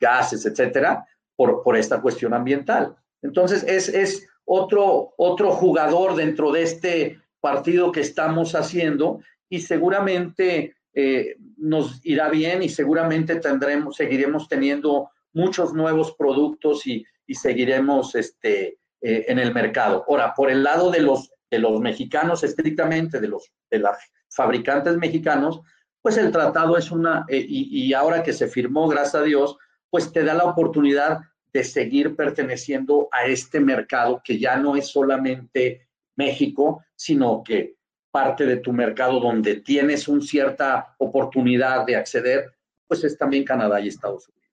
[0.00, 1.06] gases, etcétera,
[1.36, 2.96] por, por, esta cuestión ambiental.
[3.22, 10.74] Entonces, es, es otro, otro jugador dentro de este partido que estamos haciendo y seguramente
[10.94, 18.14] eh, nos irá bien y seguramente tendremos, seguiremos teniendo muchos nuevos productos y, y seguiremos
[18.14, 20.04] este, eh, en el mercado.
[20.08, 23.98] Ahora, por el lado de los, de los mexicanos, estrictamente de los de las
[24.30, 25.60] fabricantes mexicanos,
[26.00, 29.56] pues el tratado es una, eh, y, ahora que se firmó, gracias a Dios,
[29.90, 31.20] pues te da la oportunidad
[31.52, 37.76] de seguir perteneciendo a este mercado que ya no es solamente México, sino que
[38.10, 42.52] parte de tu mercado donde tienes una cierta oportunidad de acceder,
[42.86, 44.50] pues es también Canadá y Estados Unidos.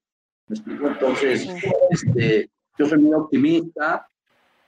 [0.48, 0.88] ¿Me explico?
[0.88, 1.48] Entonces,
[1.90, 4.09] este, yo soy muy optimista,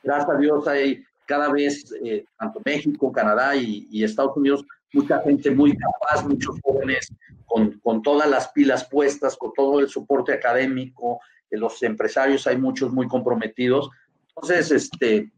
[0.03, 5.51] gracias a Dios hay cada vez, eh, tanto México, Canadá y, Estados Unidos, mucha gente
[5.51, 7.13] muy capaz, muchos jóvenes
[7.45, 11.19] con, con, todas las pilas puestas, con todo el soporte académico,
[11.51, 13.89] los empresarios hay muchos muy comprometidos.
[14.29, 15.31] Entonces, este,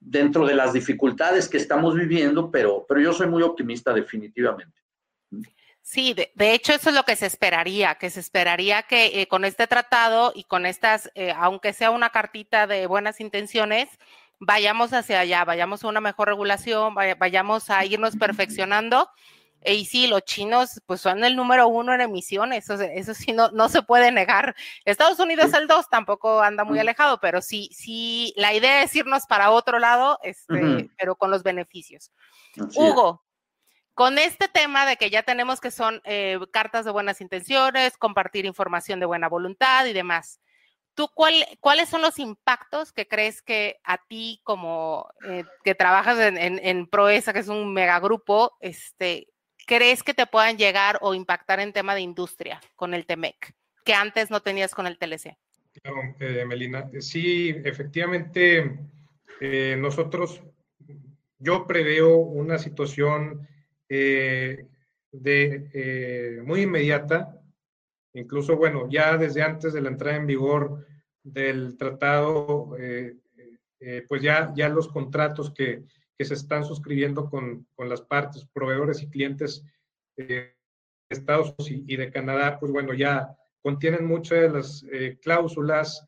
[0.00, 4.83] dentro de las dificultades que estamos viviendo, pero, pero yo soy muy optimista definitivamente.
[5.86, 9.44] Sí, de, hecho eso es lo que se esperaría, que se esperaría que eh, con
[9.44, 13.90] este tratado y con estas, eh, aunque sea una cartita de buenas intenciones,
[14.40, 19.10] vayamos hacia allá, vayamos a una mejor regulación, vayamos a irnos perfeccionando.
[19.60, 23.32] E, y sí, los chinos pues son el número uno en emisiones, eso, eso sí
[23.32, 24.56] no, no se puede negar.
[24.86, 29.26] Estados Unidos el dos, tampoco anda muy alejado, pero sí, sí, la idea es irnos
[29.26, 32.10] para otro lado, este, pero con los beneficios.
[32.74, 33.23] Hugo,
[33.94, 38.44] con este tema de que ya tenemos que son eh, cartas de buenas intenciones, compartir
[38.44, 40.40] información de buena voluntad y demás,
[40.94, 46.18] ¿tú cuál, cuáles son los impactos que crees que a ti como eh, que trabajas
[46.18, 49.28] en, Proesa, que es un megagrupo, este,
[49.64, 53.94] crees que te puedan llegar o impactar en tema de industria con el TEMEC, que
[53.94, 55.36] antes no tenías con el TLC?
[55.82, 58.76] Claro, eh, Melina, sí, efectivamente,
[59.76, 60.42] nosotros,
[61.38, 63.46] yo preveo una situación
[63.96, 64.66] eh,
[65.12, 67.40] de, eh, muy inmediata,
[68.12, 70.84] incluso, bueno, ya desde antes de la entrada en vigor
[71.22, 73.14] del tratado, eh,
[74.08, 75.84] pues ya, ya los contratos que,
[76.18, 79.62] que se están suscribiendo con, con, las partes, proveedores y clientes
[80.16, 80.56] de
[81.08, 84.84] Estados Unidos y, de Canadá, pues bueno, ya contienen muchas de las
[85.22, 86.04] cláusulas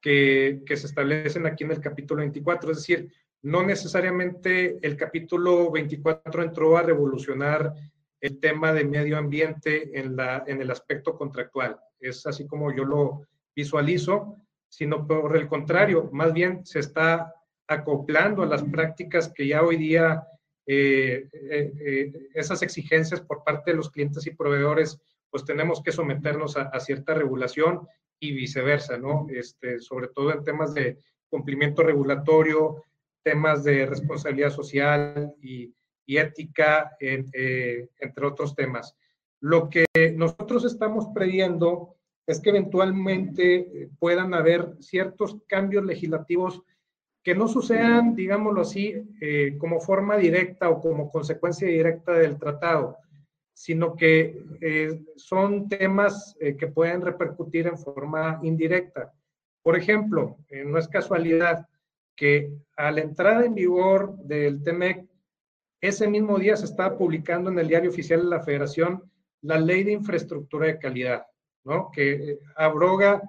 [0.00, 3.12] que, que, se establecen aquí en el capítulo 24, es decir,
[3.42, 7.72] no necesariamente el capítulo 24 entró a revolucionar
[8.20, 11.78] el tema de medio ambiente en, la, en el aspecto contractual.
[12.00, 14.36] Es así como yo lo visualizo,
[14.68, 17.34] sino por el contrario, más bien se está
[17.66, 20.26] acoplando a las prácticas que ya hoy día
[20.66, 25.92] eh, eh, eh, esas exigencias por parte de los clientes y proveedores, pues tenemos que
[25.92, 27.86] someternos a, a, cierta regulación
[28.20, 29.26] y viceversa, ¿no?
[29.30, 30.98] Este, sobre todo en temas de
[31.30, 32.84] cumplimiento regulatorio,
[33.28, 35.74] temas de responsabilidad social y,
[36.06, 38.96] ética, eh, entre otros temas.
[39.40, 39.84] Lo que
[40.16, 46.62] nosotros estamos previendo es que eventualmente eh, puedan haber ciertos cambios legislativos
[47.22, 52.96] que no sucedan, digámoslo así, eh, como forma directa o como consecuencia directa del tratado,
[53.52, 54.40] sino que
[55.16, 59.12] son temas que pueden repercutir en forma indirecta.
[59.62, 61.66] Por ejemplo, no es casualidad
[62.18, 65.06] que a la entrada en vigor del TEMEC,
[65.80, 69.08] ese mismo día se estaba publicando en el diario oficial de la Federación
[69.42, 71.26] la ley de infraestructura de calidad,
[71.62, 71.92] ¿no?
[71.92, 73.22] que abroga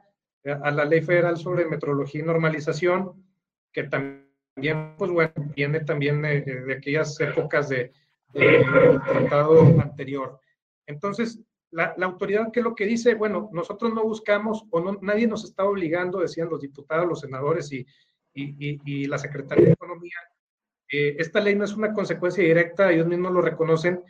[0.44, 3.24] a la ley federal sobre metrología y normalización,
[3.72, 5.12] que también, pues
[5.56, 7.92] viene también de, aquellas épocas de,
[8.34, 8.66] del
[9.02, 10.40] tratado anterior.
[10.88, 13.14] Entonces, la, la, autoridad, ¿qué es lo que dice?
[13.14, 17.72] Bueno, nosotros no buscamos o no, nadie nos está obligando, decían los diputados, los senadores
[17.72, 17.86] y,
[18.34, 20.16] y, la Secretaría de Economía.
[20.92, 24.02] Eh, esta ley no es una consecuencia directa, ellos mismos lo reconocen,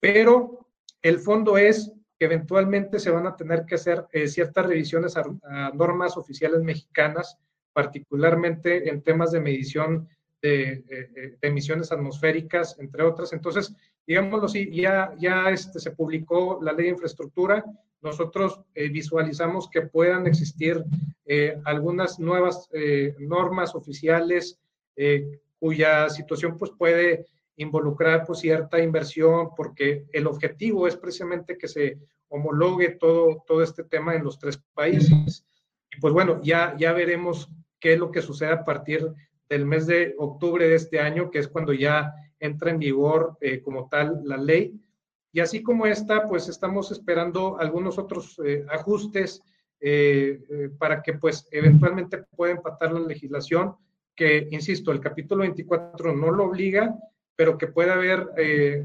[0.00, 0.68] pero
[1.02, 5.70] el fondo es que eventualmente se van a tener que hacer eh, ciertas revisiones a,
[5.74, 7.38] normas oficiales mexicanas,
[7.72, 10.08] particularmente en temas de medición
[10.48, 13.32] de, de, emisiones atmosféricas, entre otras.
[13.32, 13.74] Entonces,
[14.06, 17.64] digámoslo así, ya, ya este, se publicó la ley de infraestructura,
[18.02, 20.84] nosotros eh, visualizamos que puedan existir
[21.24, 24.60] eh, algunas nuevas eh, normas oficiales
[25.58, 27.26] cuya situación pues puede
[27.56, 33.82] involucrar pues cierta inversión porque el objetivo es precisamente que se homologue todo, todo este
[33.82, 35.44] tema en los tres países.
[35.90, 39.12] Y pues bueno, ya, ya veremos qué es lo que sucede a partir
[39.54, 43.88] del mes de octubre de este año, que es cuando ya entra en vigor como
[43.88, 44.80] tal la ley.
[45.34, 49.42] Y así como esta, pues estamos esperando algunos otros eh, ajustes
[49.80, 53.74] eh, eh, para que pues eventualmente pueda empatar la legislación,
[54.14, 56.94] que, insisto, el capítulo 24 no lo obliga,
[57.34, 58.28] pero que pueda haber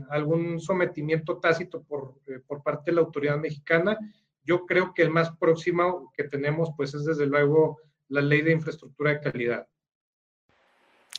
[0.10, 2.16] algún sometimiento tácito por,
[2.48, 3.96] por parte de la autoridad mexicana.
[4.44, 8.54] Yo creo que el más próximo que tenemos pues es desde luego la ley de
[8.54, 9.68] infraestructura de calidad.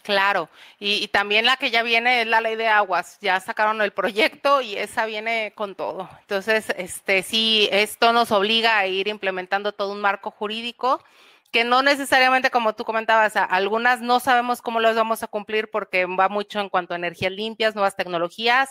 [0.03, 3.93] Claro, y, también la que ya viene es la ley de aguas, ya sacaron el
[3.93, 6.09] proyecto y esa viene con todo.
[6.23, 11.05] Entonces, este sí, esto nos obliga a ir implementando todo un marco jurídico
[11.51, 16.07] que no necesariamente, como tú comentabas, algunas no sabemos cómo las vamos a cumplir porque
[16.07, 18.71] va mucho en cuanto a energías limpias, nuevas tecnologías,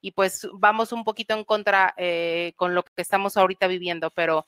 [0.00, 4.46] y pues vamos un poquito en contra eh, con lo que estamos ahorita viviendo, pero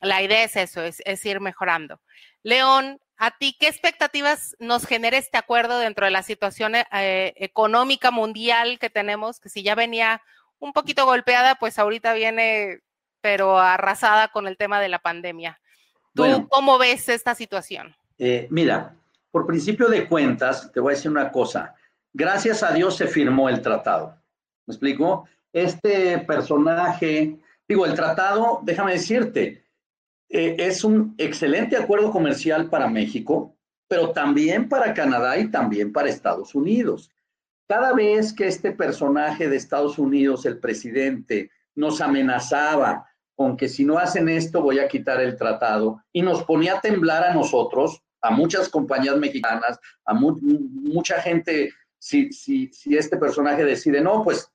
[0.00, 2.00] la idea es eso, es, es ir mejorando.
[2.42, 8.10] León, ¿A ti qué expectativas nos genera este acuerdo dentro de la situación eh, económica
[8.10, 9.40] mundial que tenemos?
[9.40, 10.20] Que si ya venía
[10.58, 12.80] un poquito golpeada, pues ahorita viene,
[13.20, 15.60] pero arrasada con el tema de la pandemia.
[16.14, 17.94] ¿Tú cómo ves esta situación?
[18.18, 18.94] Eh, mira,
[19.30, 21.74] por principio de cuentas, te voy a decir una cosa.
[22.12, 24.16] Gracias a Dios se firmó el tratado.
[24.66, 25.28] ¿Me explico?
[25.52, 27.36] Este personaje,
[27.68, 29.63] digo, el tratado, déjame decirte,
[30.28, 33.56] eh, es un excelente acuerdo comercial para México,
[33.88, 37.10] pero también para Canadá y también para Estados Unidos.
[37.68, 43.84] Cada vez que este personaje de Estados Unidos, el presidente, nos amenazaba con que si
[43.84, 48.02] no hacen esto voy a quitar el tratado y nos ponía a temblar a nosotros,
[48.20, 54.50] a muchas compañías mexicanas, a mucha gente, si, si, si este personaje decide, no, pues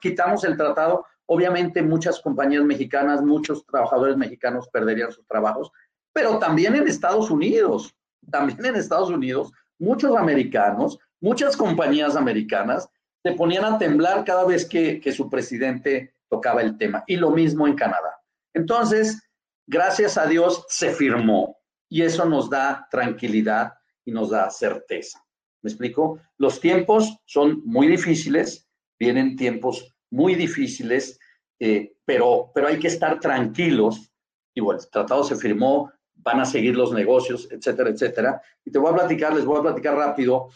[0.00, 5.70] quitamos el tratado, Obviamente muchas compañías mexicanas, muchos trabajadores mexicanos perderían sus trabajos,
[6.12, 7.94] pero también en Estados Unidos,
[8.30, 12.88] también en Estados Unidos, muchos americanos, muchas compañías americanas
[13.22, 17.04] se ponían a temblar cada vez que, que su presidente tocaba el tema.
[17.06, 18.20] Y lo mismo en Canadá.
[18.52, 19.22] Entonces,
[19.66, 21.56] gracias a Dios se firmó
[21.88, 23.72] y eso nos da tranquilidad
[24.04, 25.24] y nos da certeza.
[25.62, 26.20] ¿Me explico?
[26.36, 28.68] Los tiempos son muy difíciles,
[28.98, 31.18] vienen tiempos muy difíciles,
[31.58, 34.12] eh, pero, pero hay que estar tranquilos.
[34.54, 38.40] Y bueno, el tratado se firmó, van a seguir los negocios, etcétera, etcétera.
[38.64, 40.50] Y te voy a platicar, les voy a platicar rápido.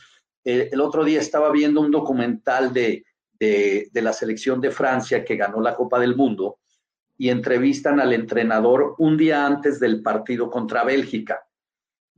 [0.45, 5.25] Eh, el otro día estaba viendo un documental de, de, de la selección de Francia
[5.25, 6.59] que ganó la Copa del Mundo
[7.17, 11.45] y entrevistan al entrenador un día antes del partido contra Bélgica.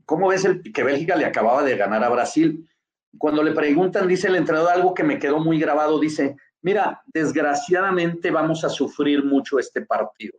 [0.05, 2.69] ¿Cómo ves el, que Bélgica le acababa de ganar a Brasil?
[3.17, 8.31] Cuando le preguntan, dice el entrenador algo que me quedó muy grabado, dice, Mira, desgraciadamente
[8.31, 10.39] vamos a sufrir mucho este partido,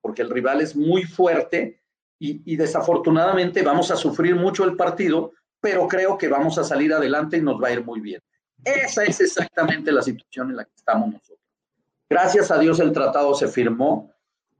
[0.00, 1.82] porque el rival es muy fuerte
[2.20, 7.36] y, desafortunadamente vamos a sufrir mucho el partido, pero creo que vamos a salir adelante
[7.36, 8.20] y nos va a ir muy bien.
[8.64, 11.38] Esa es exactamente la situación en la que estamos nosotros.
[12.10, 14.12] Gracias a Dios el tratado se firmó,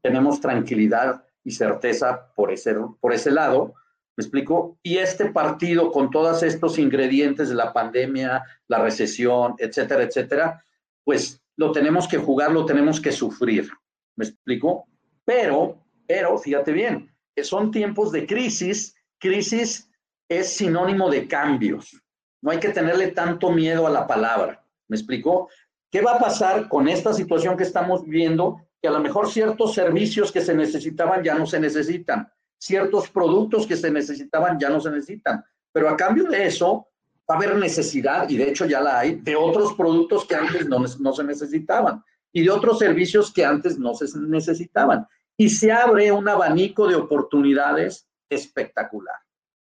[0.03, 3.75] tenemos tranquilidad y certeza por ese, por ese lado,
[4.17, 4.79] ¿me explico?
[4.83, 10.65] Y este partido con todos estos ingredientes de la pandemia, la recesión, etcétera, etcétera,
[11.09, 13.71] pues lo tenemos que jugar, lo tenemos que sufrir.
[14.15, 14.87] ¿Me explico?
[15.25, 17.11] Pero, pero, fíjate bien,
[17.43, 19.91] son tiempos de crisis, crisis
[20.29, 21.99] es sinónimo de cambios.
[22.43, 24.63] No hay que tenerle tanto miedo a la palabra.
[24.87, 25.49] ¿Me explicó?
[25.91, 28.61] ¿Qué va a pasar con esta situación que estamos viendo?
[28.83, 32.31] Que a lo mejor ciertos servicios que se necesitaban ya no se necesitan,
[32.61, 35.43] ciertos productos que se necesitaban ya no se necesitan,
[35.73, 36.87] pero a cambio de eso
[37.31, 40.67] va a haber necesidad, y de hecho ya la hay, de otros productos que antes
[40.67, 42.03] no, no se necesitaban
[42.33, 45.07] y de otros servicios que antes no se necesitaban.
[45.37, 49.17] Y se abre un abanico de oportunidades espectacular.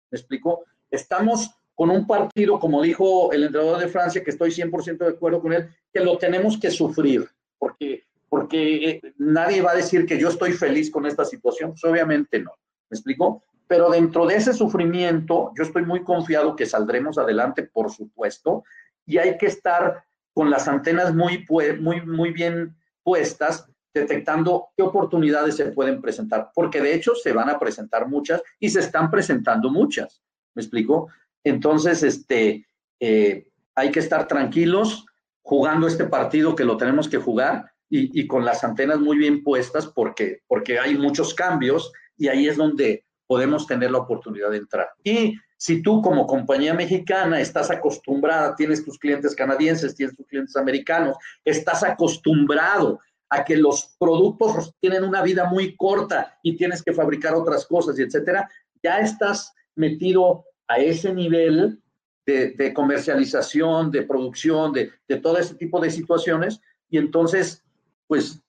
[0.09, 0.63] ¿Me explico?
[0.89, 5.41] Estamos con un partido, como dijo el entrenador de Francia, que estoy 100% de acuerdo
[5.41, 10.17] con él, que lo tenemos que sufrir, porque, porque eh, nadie va a decir que
[10.17, 12.51] yo estoy feliz con esta situación, pues obviamente no,
[12.89, 13.43] ¿me explico?
[13.67, 18.63] Pero dentro de ese sufrimiento, yo estoy muy confiado que saldremos adelante, por supuesto,
[19.05, 20.03] y hay que estar
[20.33, 21.45] con las antenas muy,
[21.79, 27.49] muy, muy bien puestas, detectando qué oportunidades se pueden presentar, porque de hecho se van
[27.49, 30.21] a presentar muchas y se están presentando muchas.
[30.53, 31.07] ¿Me explico?
[31.43, 32.67] Entonces, este,
[32.99, 35.05] eh, hay que estar tranquilos
[35.41, 39.87] jugando este partido que lo tenemos que jugar y, con las antenas muy bien puestas
[39.87, 44.89] porque, porque hay muchos cambios y ahí es donde podemos tener la oportunidad de entrar.
[45.03, 50.55] Y si tú como compañía mexicana estás acostumbrada, tienes tus clientes canadienses, tienes tus clientes
[50.55, 52.99] americanos, estás acostumbrado
[53.29, 57.97] a que los productos tienen una vida muy corta y tienes que fabricar otras cosas
[57.97, 58.49] y etcétera,
[58.83, 61.81] ya estás metido a ese nivel
[62.25, 66.59] de, comercialización, de producción, de, todo ese tipo de situaciones.
[66.89, 67.63] Y entonces,
[68.07, 68.41] pues,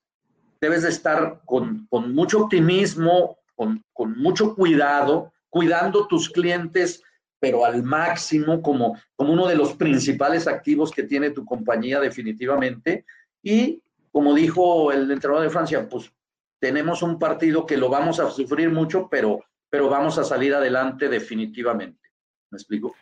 [0.59, 3.83] debes de estar con, mucho optimismo, con,
[4.17, 7.03] mucho cuidado, cuidando tus clientes,
[7.39, 13.05] pero al máximo, como, como uno de los principales activos que tiene tu compañía definitivamente.
[13.41, 13.81] Y
[14.11, 16.11] como dijo el entrenador de Francia, pues
[16.59, 21.09] tenemos un partido que lo vamos a sufrir mucho, pero, pero vamos a salir adelante
[21.09, 22.09] definitivamente.
[22.49, 22.95] ¿Me explico?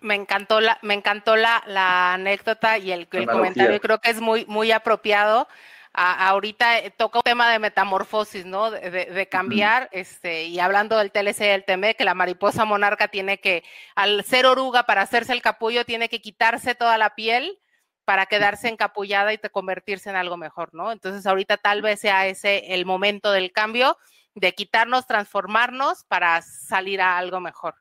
[0.00, 4.72] Me encantó la, me encantó la, anécdota y el, comentario, creo que es muy, muy
[4.72, 5.46] apropiado.
[5.92, 8.70] Ahorita eh, toca un tema de metamorfosis, ¿no?
[8.70, 13.38] De, cambiar, este, y hablando del TLC y del TME, que la mariposa monarca tiene
[13.38, 13.64] que,
[13.94, 17.58] al ser oruga para hacerse el capullo, tiene que quitarse toda la piel
[18.04, 20.92] para quedarse encapullada y convertirse en algo mejor, ¿no?
[20.92, 23.98] Entonces ahorita tal vez sea ese el momento del cambio,
[24.34, 27.74] de quitarnos, transformarnos para salir a algo mejor.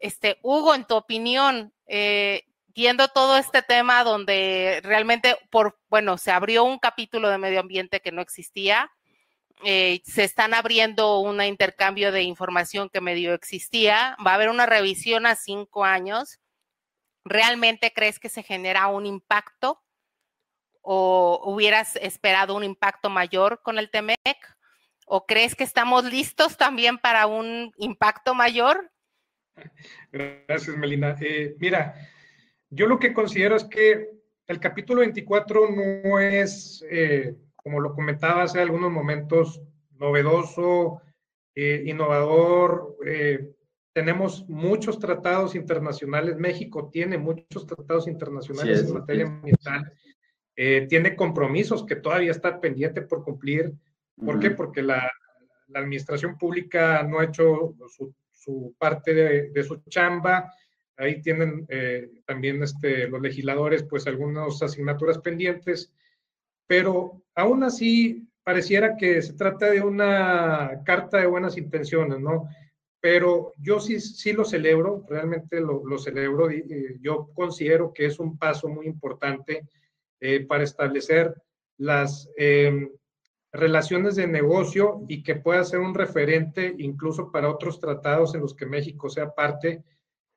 [0.00, 2.44] Este, Hugo, en tu opinión, eh,
[2.74, 8.00] viendo todo este tema donde realmente, por, bueno, se abrió un capítulo de medio ambiente
[8.00, 8.90] que no existía,
[9.64, 14.66] eh, se están abriendo un intercambio de información que medio existía, va a haber una
[14.66, 16.40] revisión a cinco años.
[17.24, 19.80] ¿Realmente crees que se genera un impacto
[20.80, 24.16] o hubieras esperado un impacto mayor con el TEMEC?
[25.06, 28.90] ¿O crees que estamos listos también para un impacto mayor?
[30.10, 31.16] Gracias, Melina.
[31.20, 31.94] Eh, mira,
[32.74, 34.08] yo lo que considero es que
[34.46, 39.62] el capítulo 24 no es, eh, como lo comentaba hace algunos momentos,
[39.98, 41.00] novedoso,
[41.54, 42.96] eh, innovador.
[43.92, 46.36] tenemos muchos tratados internacionales.
[46.38, 49.92] México tiene muchos tratados internacionales en materia ambiental.
[50.54, 53.72] tiene compromisos que todavía está pendiente por cumplir.
[54.16, 54.50] ¿Por qué?
[54.50, 55.10] Porque la,
[55.68, 60.52] la administración pública no ha hecho su su parte de, su chamba.
[60.96, 65.92] Ahí tienen eh, también este, los legisladores pues algunas asignaturas pendientes,
[66.66, 72.48] pero aún así pareciera que se trata de una carta de buenas intenciones, ¿no?
[73.00, 76.52] Pero yo sí, sí lo celebro, realmente lo, lo celebro.
[76.52, 79.66] Y, yo considero que es un paso muy importante
[80.20, 81.34] eh, para establecer
[81.78, 82.88] las, em,
[83.52, 88.54] relaciones de negocio y que pueda ser un referente incluso para otros tratados en los
[88.54, 89.82] que México sea parte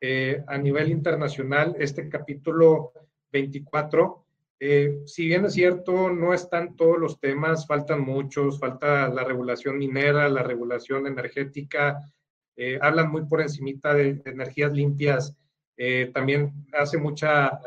[0.02, 1.76] eh, a nivel internacional.
[1.80, 2.92] Este capítulo
[3.32, 4.26] 24,
[4.60, 9.78] eh, si bien es cierto, no están todos los temas, faltan muchos, falta la regulación
[9.78, 12.00] minera, la regulación energética,
[12.56, 15.36] eh, hablan muy por encimita de, energías limpias.
[16.14, 17.60] también hace mucha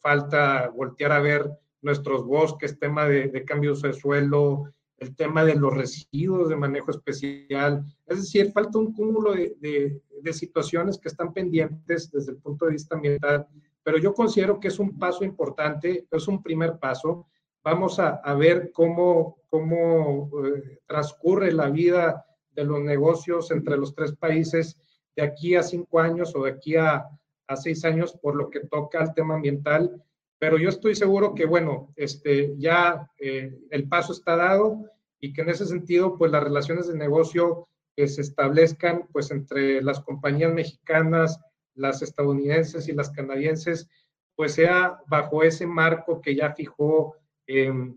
[0.00, 1.48] falta voltear a ver
[1.80, 4.64] nuestros bosques, tema de, de cambios de suelo,
[5.02, 7.84] el tema de los residuos de manejo especial.
[8.06, 10.00] Es decir, falta un cúmulo de,
[10.32, 13.46] situaciones que están pendientes desde el punto de vista ambiental,
[13.82, 17.26] pero yo considero que es un paso importante, es un primer paso.
[17.64, 24.12] Vamos a, ver cómo, cómo eh, transcurre la vida de los negocios entre los tres
[24.12, 24.78] países
[25.16, 27.08] de aquí a cinco años o de aquí a,
[27.48, 30.02] a seis años por lo que toca al tema ambiental
[30.42, 34.90] pero yo estoy seguro que, bueno, este, ya eh, el paso está dado
[35.20, 39.80] y que en ese sentido, pues las relaciones de negocio que se establezcan pues entre
[39.82, 41.38] las compañías mexicanas,
[41.76, 43.88] las estadounidenses y las canadienses,
[44.34, 47.14] pues sea bajo ese marco que ya fijó
[47.46, 47.96] em,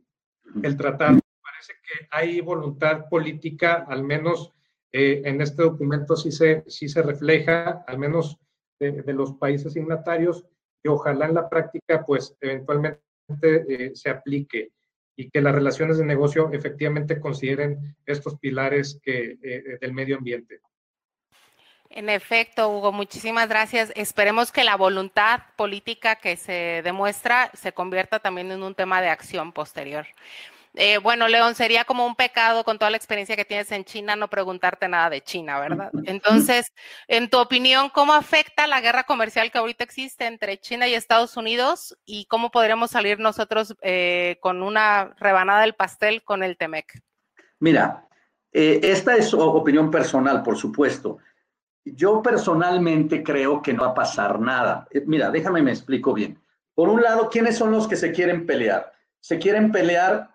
[0.62, 1.20] el tratado.
[1.42, 4.54] Parece que hay voluntad política, al menos
[4.92, 8.38] eh, en este documento sí se, sí se refleja, al menos
[8.80, 10.46] de, los países signatarios,
[10.86, 13.02] y ojalá en la práctica pues eventualmente
[13.42, 14.70] eh, se aplique
[15.18, 20.60] y que las relaciones de negocio efectivamente consideren estos pilares que, eh, del medio ambiente.
[21.90, 23.92] En efecto, Hugo, muchísimas gracias.
[23.96, 29.10] Esperemos que la voluntad política que se demuestra se convierta también en un tema de
[29.10, 30.06] acción posterior.
[30.78, 34.16] Eh, bueno, León, sería como un pecado con toda la experiencia que tienes en China
[34.16, 35.92] no preguntarte nada de China, ¿verdad?
[36.04, 36.74] Entonces,
[37.08, 41.38] en tu opinión, ¿cómo afecta la guerra comercial que ahorita existe entre China y Estados
[41.38, 47.02] Unidos y cómo podremos salir nosotros eh, con una rebanada del pastel con el TEMEC?
[47.60, 48.08] Mira,
[48.52, 51.20] eh, esta es opinión personal, por supuesto.
[51.86, 54.88] Yo personalmente creo que no va a pasar nada.
[55.06, 56.42] Mira, déjame me explico bien.
[56.74, 58.92] Por un lado, ¿quiénes son los que se quieren pelear?
[59.22, 60.35] Se quieren pelear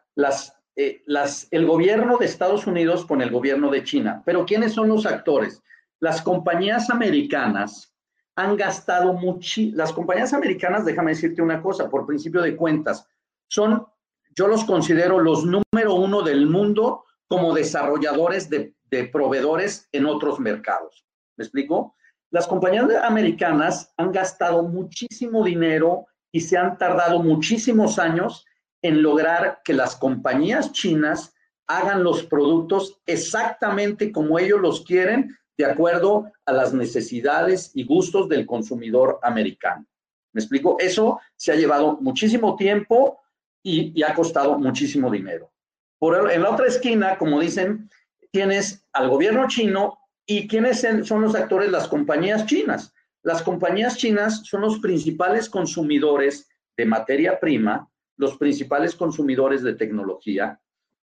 [0.77, 4.23] eh, las, el gobierno de Estados Unidos con el gobierno de China.
[4.25, 5.63] Pero ¿quiénes son los actores?
[6.01, 7.95] Las compañías americanas
[8.37, 9.61] han gastado mucho.
[9.75, 13.07] Las compañías americanas, déjame decirte una cosa, por principio de cuentas,
[13.49, 13.87] son,
[14.35, 20.41] yo los considero los número uno del mundo como desarrolladores de, de proveedores en otros
[20.41, 21.05] mercados.
[21.37, 21.95] ¿Me explico?
[22.31, 28.47] Las compañías americanas han gastado muchísimo dinero y se han tardado muchísimos años
[28.83, 31.35] en lograr que las compañías chinas
[31.67, 38.29] hagan los productos exactamente como ellos los quieren, de acuerdo a las necesidades y gustos
[38.29, 39.87] del consumidor americano.
[40.33, 40.77] ¿Me explico?
[40.79, 43.21] Eso se ha llevado muchísimo tiempo
[43.63, 45.53] y, ha costado muchísimo dinero.
[45.99, 47.91] Por en la otra esquina, como dicen,
[48.31, 50.01] tienes al gobierno chino
[50.31, 51.73] ¿Y quiénes son los actores?
[51.73, 52.95] Las compañías chinas.
[53.25, 57.91] Las compañías chinas son los principales consumidores de materia prima,
[58.21, 60.61] los principales consumidores de tecnología,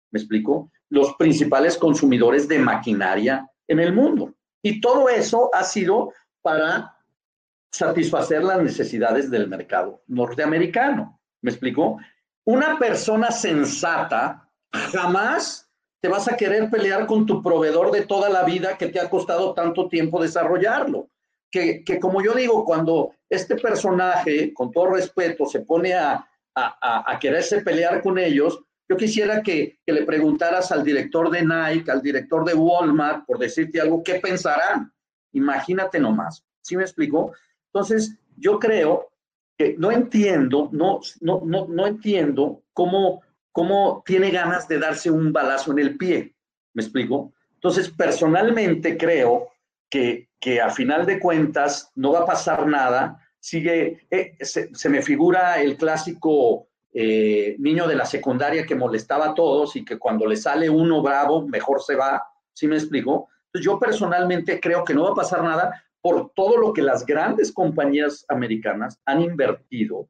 [0.10, 0.72] ¿me explico?
[0.90, 4.34] Los principales consumidores de maquinaria en el mundo.
[4.64, 6.12] Y todo eso ha sido
[6.42, 6.98] para
[7.72, 11.20] satisfacer las necesidades del mercado norteamericano.
[11.42, 12.00] ¿Me explico?
[12.46, 15.70] Una persona sensata jamás
[16.02, 19.08] te vas a querer pelear con tu proveedor de toda la vida que te ha
[19.08, 21.10] costado tanto tiempo desarrollarlo.
[21.52, 27.62] Que, como yo digo, cuando este personaje, con todo respeto, se pone a, a, quererse
[27.62, 32.46] pelear con ellos, yo quisiera que, que, le preguntaras al director de Nike, al director
[32.46, 34.92] de Walmart, por decirte algo, ¿qué pensarán?
[35.32, 36.46] Imagínate nomás.
[36.62, 37.34] ¿Sí me explico?
[37.68, 39.10] Entonces, yo creo
[39.58, 43.24] que no entiendo, no, no, no, no entiendo cómo
[43.54, 46.36] cómo tiene ganas de darse un balazo en el pie.
[46.74, 47.32] ¿Me explico?
[47.54, 49.52] Entonces, personalmente creo
[49.90, 53.23] que, que a final de cuentas no va a pasar nada.
[53.44, 59.34] Sigue, eh, se, me figura el clásico eh, niño de la secundaria que molestaba a
[59.34, 62.24] todos y que cuando le sale uno bravo, mejor se va.
[62.54, 63.28] ¿Sí me explico?
[63.54, 67.52] Yo personalmente creo que no va a pasar nada por todo lo que las grandes
[67.52, 70.08] compañías americanas han invertido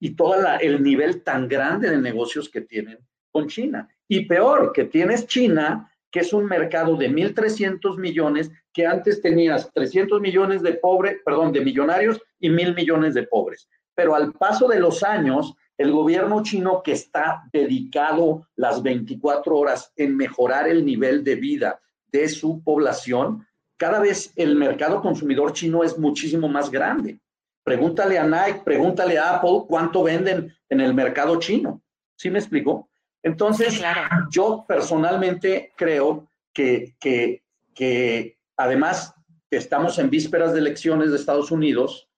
[0.00, 2.98] y todo el nivel tan grande de negocios que tienen
[3.30, 3.88] con China.
[4.08, 9.68] Y peor, que tienes China, que es un mercado de 1.300 millones, que antes tenías
[9.74, 13.68] 300 millones de pobres, perdón, de millonarios y mil millones de pobres.
[13.96, 19.92] Pero al paso de los años, el gobierno chino que está dedicado las 24 horas
[19.96, 21.80] en mejorar el nivel de vida
[22.12, 23.44] de su población,
[23.76, 27.18] cada vez el mercado consumidor chino es muchísimo más grande.
[27.64, 31.82] Pregúntale a Nike, pregúntale a Apple cuánto venden en el mercado chino.
[32.14, 32.88] ¿Sí me explico?
[33.24, 33.82] Entonces,
[34.30, 37.42] yo personalmente creo que, que,
[37.74, 39.14] que además
[39.50, 42.08] que estamos en vísperas de elecciones de Estados Unidos,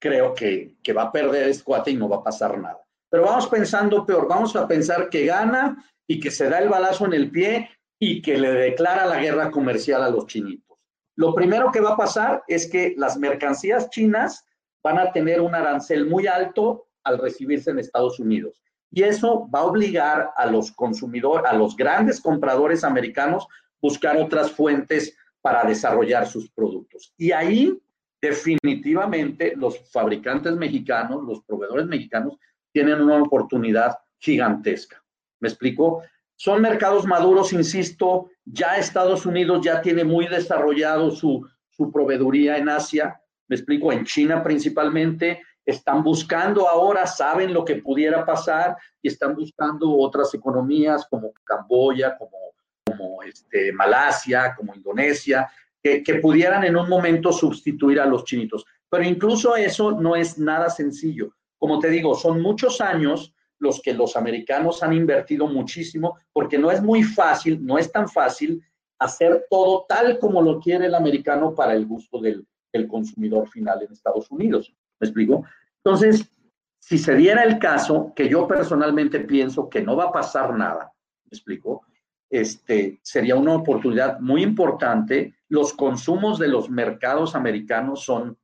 [0.00, 2.80] creo que, que va a perder este cuate y no va a pasar nada.
[3.08, 7.06] Pero vamos pensando peor, vamos a pensar que gana y que se da el balazo
[7.06, 10.76] en el pie y que le declara la guerra comercial a los chinitos.
[11.14, 14.44] Lo primero que va a pasar es que las mercancías chinas
[14.82, 18.60] van a tener un arancel muy alto al recibirse en Estados Unidos.
[18.90, 23.46] Y eso va a obligar a los consumidores, a los grandes compradores americanos,
[23.80, 27.12] buscar otras fuentes para desarrollar sus productos.
[27.16, 27.78] Y ahí
[28.20, 32.36] definitivamente los fabricantes mexicanos, los proveedores mexicanos,
[32.72, 35.02] tienen una oportunidad gigantesca.
[35.40, 36.02] ¿Me explico?
[36.36, 42.68] Son mercados maduros, insisto, ya Estados Unidos ya tiene muy desarrollado su, su proveeduría en
[42.68, 49.08] Asia, me explico, en China principalmente, están buscando ahora, saben lo que pudiera pasar y
[49.08, 52.38] están buscando otras economías como Camboya, como,
[52.84, 55.50] como este, Malasia, como Indonesia,
[55.82, 58.64] que, que pudieran en un momento sustituir a los chinitos.
[58.88, 61.34] Pero incluso eso no es nada sencillo.
[61.58, 66.70] Como te digo, son muchos años los que los americanos han invertido muchísimo, porque no
[66.70, 68.62] es muy fácil, no es tan fácil
[68.98, 72.46] hacer todo tal como lo quiere el americano para el gusto del,
[72.88, 74.72] consumidor final en Estados Unidos.
[75.00, 75.44] ¿Me explico?
[75.84, 76.30] Entonces,
[76.78, 80.92] si se diera el caso, que yo personalmente pienso que no va a pasar nada,
[81.24, 81.84] ¿me explico?
[82.30, 85.34] Este, sería una oportunidad muy importante.
[85.48, 88.38] Los consumos de los mercados americanos son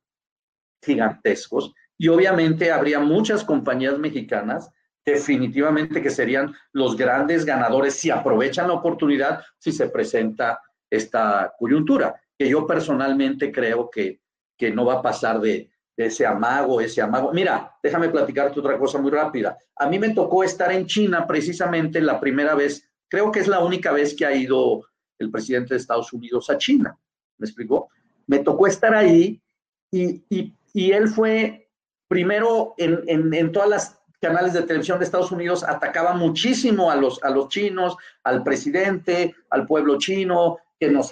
[0.83, 4.71] gigantescos y obviamente habría muchas compañías mexicanas
[5.05, 12.19] definitivamente que serían los grandes ganadores si aprovechan la oportunidad, si se presenta esta coyuntura,
[12.37, 14.21] que yo personalmente creo que,
[14.57, 17.31] que no va a pasar de, ese amago, ese amago.
[17.31, 19.57] Mira, déjame platicarte otra cosa muy rápida.
[19.75, 23.59] A mí me tocó estar en China precisamente la primera vez, creo que es la
[23.59, 24.85] única vez que ha ido
[25.19, 26.97] el presidente de Estados Unidos a China.
[27.37, 27.89] ¿Me explicó?
[28.27, 29.41] Me tocó estar ahí
[29.91, 30.23] y,
[30.73, 31.69] y, él fue
[32.07, 36.95] primero en, en, en todas las canales de televisión de Estados Unidos atacaban muchísimo a
[36.95, 41.11] los, a los chinos, al presidente, al pueblo chino, que nos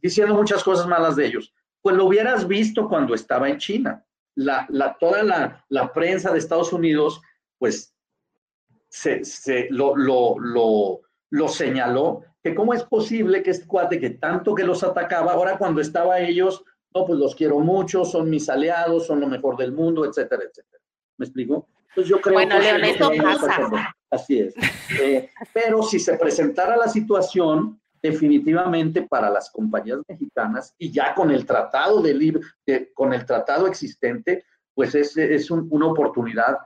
[0.00, 1.52] diciendo muchas cosas malas de ellos.
[1.86, 4.04] Pues lo hubieras visto cuando estaba en China.
[4.34, 7.22] La, la, toda la, la, prensa de Estados Unidos,
[7.58, 7.94] pues,
[8.88, 14.10] se, se lo, lo, lo, lo, señaló, que cómo es posible que este cuate que
[14.10, 18.48] tanto que los atacaba, ahora cuando estaba ellos, no, pues los quiero mucho, son mis
[18.48, 20.82] aliados, son lo mejor del mundo, etcétera, etcétera.
[21.18, 21.68] ¿Me explico?
[21.94, 23.94] Pues yo creo bueno, que pasa.
[24.10, 24.54] Así es.
[25.00, 27.80] Eh, pero si se presentara la situación,
[28.10, 32.40] definitivamente para las compañías mexicanas y ya con el tratado de libre,
[32.94, 34.44] con el tratado existente,
[34.74, 36.58] pues es, es una oportunidad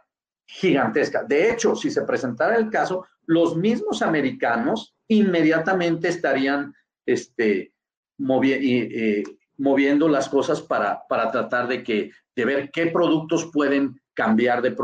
[0.46, 1.22] gigantesca.
[1.22, 6.74] De hecho, si se presentara el caso, los mismos americanos inmediatamente estarían
[7.06, 7.72] este,
[8.18, 9.22] eh,
[9.58, 14.76] moviendo las cosas para, para tratar de, que, de ver qué productos pueden cambiar de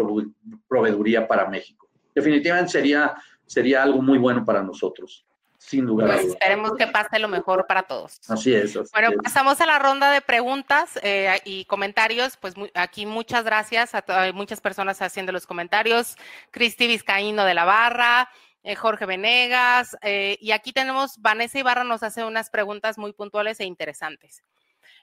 [0.68, 1.88] proveeduría para México.
[2.14, 5.26] Definitivamente sería, sería algo muy bueno para nosotros.
[5.66, 6.06] Sin duda.
[6.06, 8.20] Pues esperemos que pase lo mejor para todos.
[8.28, 8.78] Así es.
[8.92, 12.36] bueno, pasamos a la ronda de preguntas eh, y comentarios.
[12.36, 16.16] Pues aquí muchas gracias a muchas personas haciendo los comentarios.
[16.52, 18.28] Cristi Vizcaíno de la Barra,
[18.62, 23.58] eh, Jorge Venegas, eh, y aquí tenemos, Vanessa Ibarra nos hace unas preguntas muy puntuales
[23.60, 24.42] e interesantes.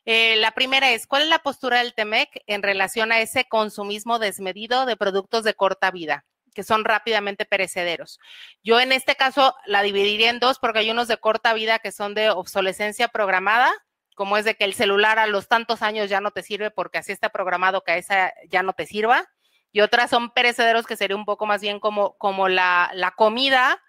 [0.05, 4.20] Eh, la primera es, ¿cuál es la postura del TEMEC en relación a ese consumismo
[4.20, 6.26] desmedido de productos de corta vida?
[6.54, 8.20] Que son rápidamente perecederos.
[8.64, 11.91] Yo en este caso la dividiría en dos porque hay unos de corta vida que
[11.91, 13.72] son de obsolescencia programada,
[14.16, 16.99] como es de que el celular a los tantos años ya no te sirve porque
[16.99, 19.26] así está programado que a esa ya no te sirva.
[19.72, 23.82] Y otras son perecederos que sería un poco más bien como, como la, la comida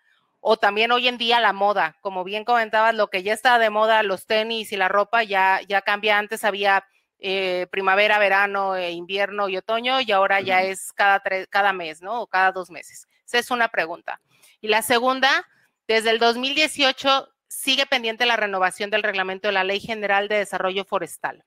[0.46, 3.70] o también hoy en día la moda, como bien comentabas, lo que ya está de
[3.70, 6.18] moda, los tenis y la ropa ya, ya cambia.
[6.18, 6.86] Antes había
[7.26, 12.20] eh, primavera, verano, eh, invierno y otoño y ahora ya es cada, cada mes, ¿no?
[12.20, 13.08] O cada dos meses.
[13.26, 14.20] Esa es una pregunta.
[14.60, 15.48] Y la segunda,
[15.88, 20.84] desde el 2018 sigue pendiente la renovación del reglamento de la Ley General de Desarrollo
[20.84, 21.42] Forestal.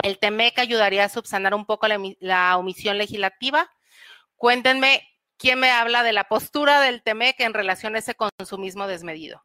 [0.00, 3.68] El TEMEC ayudaría a subsanar un poco la, la omisión legislativa.
[4.36, 5.02] Cuéntenme
[5.40, 9.42] ¿quién me habla de la postura del TEMEC en relación a ese consumismo desmedido?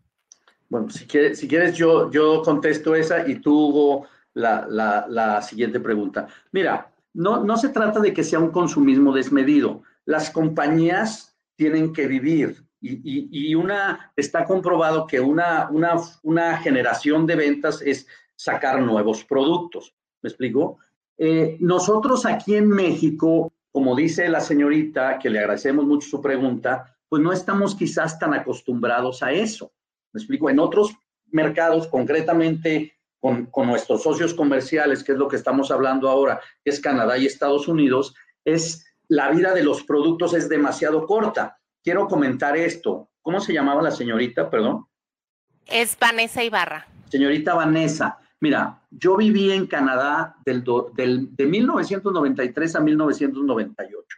[0.69, 5.79] Bueno, si quieres, si quieres yo, yo contesto esa y tú, Hugo, la, la, siguiente
[5.79, 6.27] pregunta.
[6.51, 9.81] Mira, no, no se trata de que sea un consumismo desmedido.
[10.05, 17.25] Las compañías tienen que vivir y, y, una, está comprobado que una, una, una, generación
[17.25, 18.05] de ventas es
[18.35, 19.95] sacar nuevos productos.
[20.21, 20.77] ¿Me explico?
[21.17, 26.97] Eh, nosotros aquí en México como dice la señorita, que le agradecemos mucho su pregunta,
[27.09, 29.73] pues no estamos quizás tan acostumbrados a eso.
[30.13, 32.93] Me explico, en otros mercados, concretamente
[33.51, 37.25] con, nuestros socios comerciales, que es lo que estamos hablando ahora, que es Canadá y
[37.25, 38.13] Estados Unidos,
[38.43, 41.57] es la vida de los productos es demasiado corta.
[41.83, 43.09] Quiero comentar esto.
[43.21, 44.85] ¿Cómo se llamaba la señorita, perdón?
[45.65, 46.87] Es Vanessa Ibarra.
[47.09, 54.17] Señorita Vanessa, Mira, yo viví en Canadá del, de 1993 a 1998.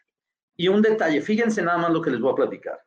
[0.57, 2.81] Y un detalle, fíjense nada más lo que les voy a platicar.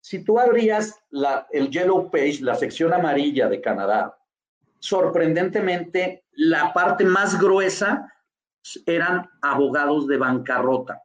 [0.00, 4.16] Si tú abrías la, el Yellow Page, la sección amarilla de Canadá,
[4.84, 8.12] sorprendentemente la parte más gruesa
[8.84, 11.02] eran abogados de bancarrota.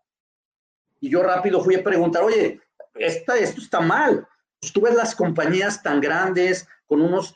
[1.00, 2.60] Y yo rápido fui a preguntar, oye,
[2.96, 4.28] esto está mal.
[4.60, 7.34] Pues tú las compañías tan grandes, con unos,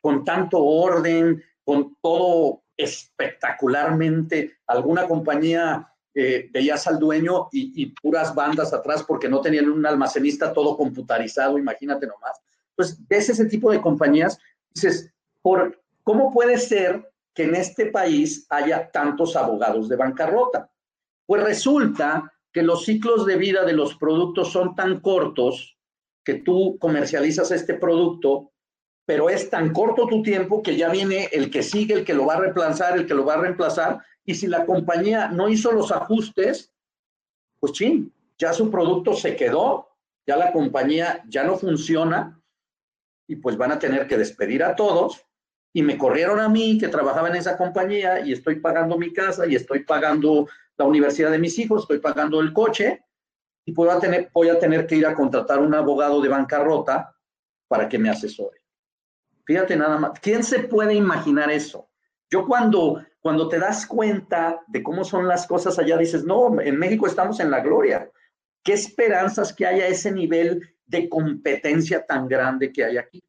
[0.00, 4.58] con tanto orden, con todo espectacularmente.
[4.68, 10.52] Alguna compañía eh, veías al dueño y, puras bandas atrás porque no tenían un almacenista
[10.52, 12.40] todo computarizado, imagínate nomás.
[12.76, 14.38] Entonces, ves ese tipo de compañías,
[14.72, 15.09] dices,
[15.42, 20.70] por, ¿cómo puede ser que en este país haya tantos abogados de bancarrota?
[21.26, 25.78] Pues resulta que los ciclos de vida de los productos son tan cortos
[26.24, 28.52] que tú comercializas este producto,
[29.06, 32.26] pero es tan corto tu tiempo que ya viene el que sigue, el que lo
[32.26, 35.72] va a reemplazar, el que lo va a reemplazar, y si la compañía no hizo
[35.72, 36.72] los ajustes,
[37.58, 39.88] pues sí, ya su producto se quedó,
[40.26, 42.40] ya la compañía ya no funciona
[43.26, 45.26] y pues van a tener que despedir a todos
[45.72, 49.46] y me corrieron a mí que trabajaba en esa compañía y estoy pagando mi casa
[49.46, 53.04] y estoy pagando la universidad de mis hijos, estoy pagando el coche
[53.64, 57.14] y puedo tener, voy a tener que ir a contratar un abogado de bancarrota
[57.68, 58.58] para que me asesore.
[59.44, 61.88] Fíjate nada más, ¿quién se puede imaginar eso?
[62.30, 66.78] Yo cuando, cuando te das cuenta de cómo son las cosas allá, dices, no, en
[66.78, 68.10] México estamos en la gloria.
[68.62, 73.20] ¿Qué esperanzas que haya ese nivel de competencia tan grande que hay aquí?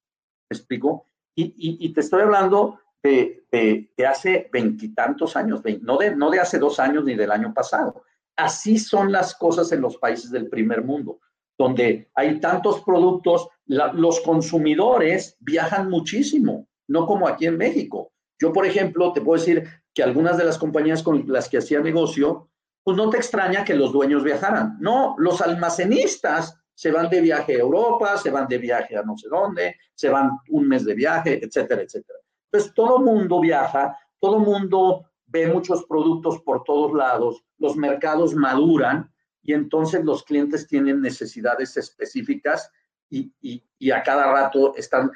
[0.49, 1.05] ¿Me explico?
[1.35, 6.79] Y, te estoy hablando de, de, hace veintitantos años, no de, no de hace dos
[6.79, 8.03] años ni del año pasado.
[8.35, 11.19] Así son las cosas en los países del primer mundo,
[11.57, 18.11] donde hay tantos productos, los consumidores viajan muchísimo, no como aquí en México.
[18.39, 21.79] Yo, por ejemplo, te puedo decir que algunas de las compañías con las que hacía
[21.79, 22.49] negocio,
[22.83, 24.77] pues no te extraña que los dueños viajaran.
[24.79, 29.17] No, los almacenistas se van de viaje a Europa, se van de viaje a no
[29.17, 32.19] sé dónde, se van un mes de viaje, etcétera, etcétera.
[32.51, 39.11] Entonces, todo mundo viaja, todo mundo ve muchos productos por todos lados, los mercados maduran
[39.41, 42.69] y entonces los clientes tienen necesidades específicas
[43.09, 45.11] y, y, a cada rato están,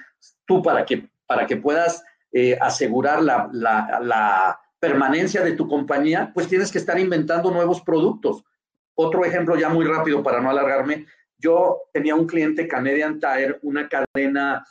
[0.46, 6.32] tú para que, para que puedas eh, asegurar la, la, la permanencia de tu compañía,
[6.34, 8.44] pues tienes que estar inventando nuevos productos.
[8.96, 11.06] Otro ejemplo ya muy rápido para no alargarme,
[11.38, 14.66] yo tenía un cliente Canadian Tire, una cadena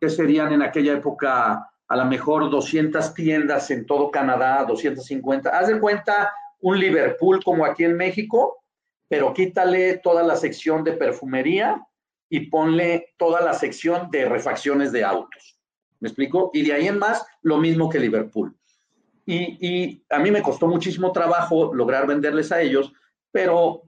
[0.00, 5.50] que serían en aquella época a lo mejor 200 tiendas en todo Canadá, 250.
[5.50, 8.64] Haz de cuenta un Liverpool como aquí en México,
[9.08, 11.86] pero quítale toda la sección de perfumería
[12.30, 15.60] y ponle toda la sección de refacciones de autos.
[16.00, 16.50] ¿Me explico?
[16.54, 18.56] Y de ahí en más, lo mismo que Liverpool.
[19.26, 22.92] Y, y a mí me costó muchísimo trabajo lograr venderles a ellos,
[23.30, 23.82] pero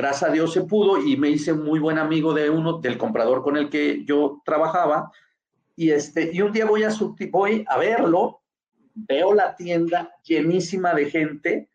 [0.00, 3.42] gracias a Dios se pudo y me hice muy buen amigo de uno, del comprador
[3.42, 5.12] con el que yo trabajaba.
[5.76, 6.90] Y, este, y un día voy a,
[7.30, 8.40] voy a verlo,
[8.94, 11.70] veo la tienda llenísima de gente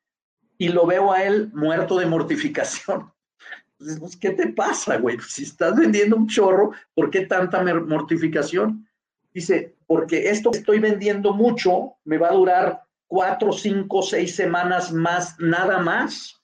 [0.58, 3.14] y lo veo a él muerto de mortificación.
[3.80, 5.20] Entonces, pues, ¿qué te pasa, güey?
[5.20, 8.90] Si estás vendiendo un chorro, ¿por qué tanta mortificación?
[9.36, 14.92] Dice, porque esto que estoy vendiendo mucho me va a durar cuatro, cinco, seis semanas
[14.92, 16.42] más, nada más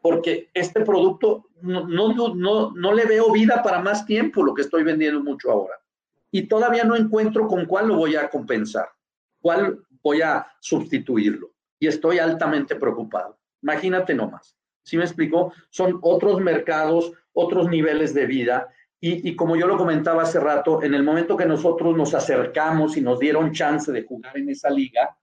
[0.00, 4.62] porque este producto no, no, no, no le veo vida para más tiempo, lo que
[4.62, 5.74] estoy vendiendo mucho ahora.
[6.30, 8.88] Y todavía no encuentro con cuál lo voy a compensar,
[9.40, 11.50] cuál voy a sustituirlo.
[11.80, 13.38] Y estoy altamente preocupado.
[13.62, 14.56] Imagínate nomás.
[14.82, 15.52] ¿Sí me explico?
[15.70, 18.68] Son otros mercados, otros niveles de vida.
[19.00, 22.96] Y, y, como yo lo comentaba hace rato, en el momento que nosotros nos acercamos
[22.96, 25.16] y nos dieron chance de jugar en esa liga,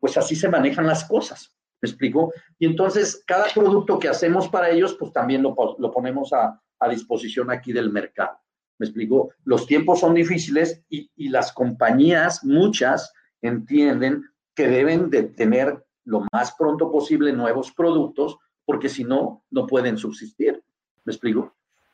[0.00, 1.54] pues así se manejan las cosas.
[1.82, 2.32] ¿Me explico?
[2.60, 6.88] Y entonces, cada producto que hacemos para ellos, pues también lo, lo ponemos a, a,
[6.88, 8.38] disposición aquí del mercado.
[8.78, 9.34] ¿Me explico?
[9.44, 13.12] Los tiempos son difíciles y, y las compañías, muchas,
[13.42, 14.24] entienden
[14.54, 19.98] que deben de tener lo más pronto posible nuevos productos, porque si no, no pueden
[19.98, 20.62] subsistir.
[21.04, 21.52] ¿Me explico?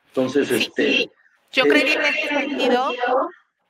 [0.08, 1.10] Entonces, este...
[1.50, 2.90] Yo creo que en ese sentido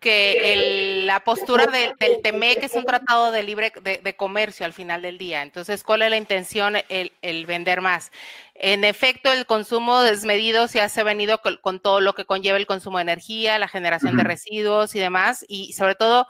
[0.00, 5.18] que la postura del TEMEC es un tratado de libre de, comercio al final del
[5.18, 5.42] día.
[5.42, 6.76] Entonces, ¿cuál es la intención?
[6.88, 8.12] El, vender más.
[8.54, 12.98] En efecto, el consumo desmedido se ha venido con, todo lo que conlleva el consumo
[12.98, 16.26] de energía, la generación de residuos y demás, y sobre todo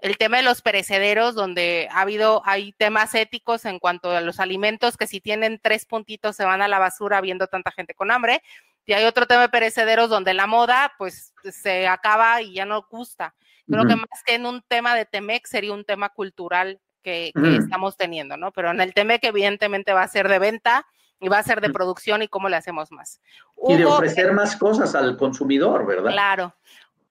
[0.00, 4.40] el tema de los perecederos, donde ha habido, hay temas éticos en cuanto a los
[4.40, 8.10] alimentos que si tienen tres puntitos se van a la basura viendo tanta gente con
[8.10, 8.42] hambre
[8.84, 12.86] y hay otro tema de perecederos donde la moda, pues, se acaba y ya no
[12.90, 13.34] gusta.
[13.68, 17.96] Creo que más que en un tema de Temec sería un tema cultural que, estamos
[17.96, 18.52] teniendo, ¿no?
[18.52, 20.86] Pero en el Temec evidentemente va a ser de venta
[21.20, 23.20] y va a ser de producción y cómo le hacemos más.
[23.68, 26.10] y de ofrecer más cosas al consumidor, ¿verdad?
[26.10, 26.54] Claro.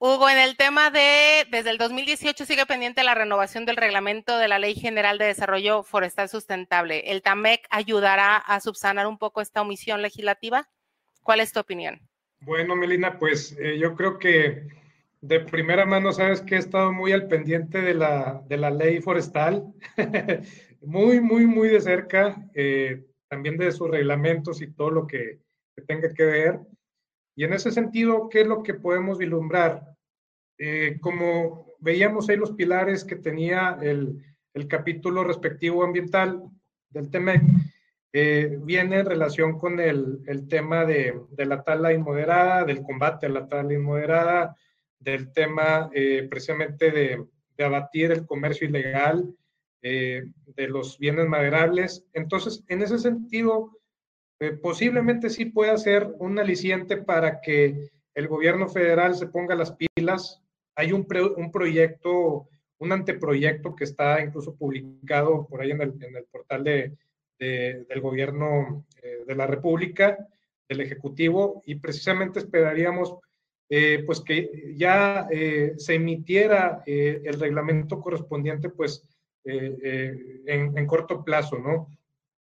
[0.03, 4.47] Hugo, en el tema de, desde el 2018 sigue pendiente la renovación del reglamento de
[4.47, 7.11] la Ley General de Desarrollo Forestal Sustentable.
[7.11, 10.67] ¿El TAMEC ayudará a subsanar un poco esta omisión legislativa?
[11.24, 11.99] ¿Cuál es tu opinión?
[12.41, 14.67] Bueno, Melina, pues eh, yo creo que
[15.22, 19.01] de primera mano sabes que he estado muy al pendiente de la, de la ley
[19.01, 19.72] forestal,
[20.82, 25.39] muy, muy, muy de cerca, eh, también de sus reglamentos y todo lo que,
[25.88, 26.59] tenga que ver.
[27.36, 29.91] Y en ese sentido, ¿qué es lo que podemos vislumbrar?
[30.63, 36.43] eh, como veíamos ahí los pilares que tenía el, el capítulo respectivo ambiental
[36.89, 37.41] del TEMEC,
[38.14, 43.28] eh, viene en relación con el, el tema de, de, la tala inmoderada, del combate
[43.28, 44.55] a la tala inmoderada,
[44.99, 47.24] del tema eh, precisamente de,
[47.55, 49.34] de, abatir el comercio ilegal
[49.82, 52.05] eh, de los bienes maderables.
[52.14, 53.78] Entonces, en ese sentido,
[54.62, 60.41] posiblemente sí pueda ser un aliciente para que el gobierno federal se ponga las pilas.
[60.76, 61.07] Hay un,
[61.38, 62.49] un proyecto,
[62.80, 66.97] un anteproyecto que está incluso publicado por ahí en el, en el portal de,
[67.41, 70.27] del gobierno eh, de la República,
[70.69, 73.15] del Ejecutivo, y precisamente esperaríamos
[73.67, 79.07] eh, pues que ya eh, se emitiera el reglamento correspondiente pues
[79.43, 81.87] en, corto plazo, ¿no?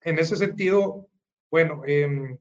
[0.03, 1.09] En ese sentido,
[1.51, 2.37] bueno, em,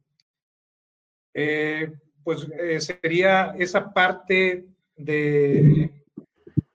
[2.23, 2.47] pues
[2.79, 4.65] sería esa parte
[4.97, 5.91] de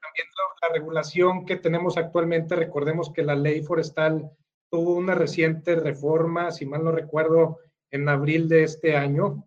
[0.00, 0.26] también
[0.62, 4.30] la regulación que tenemos actualmente, recordemos que la ley forestal
[4.70, 7.58] tuvo una reciente reforma, si mal no recuerdo,
[7.90, 9.44] en abril de este año,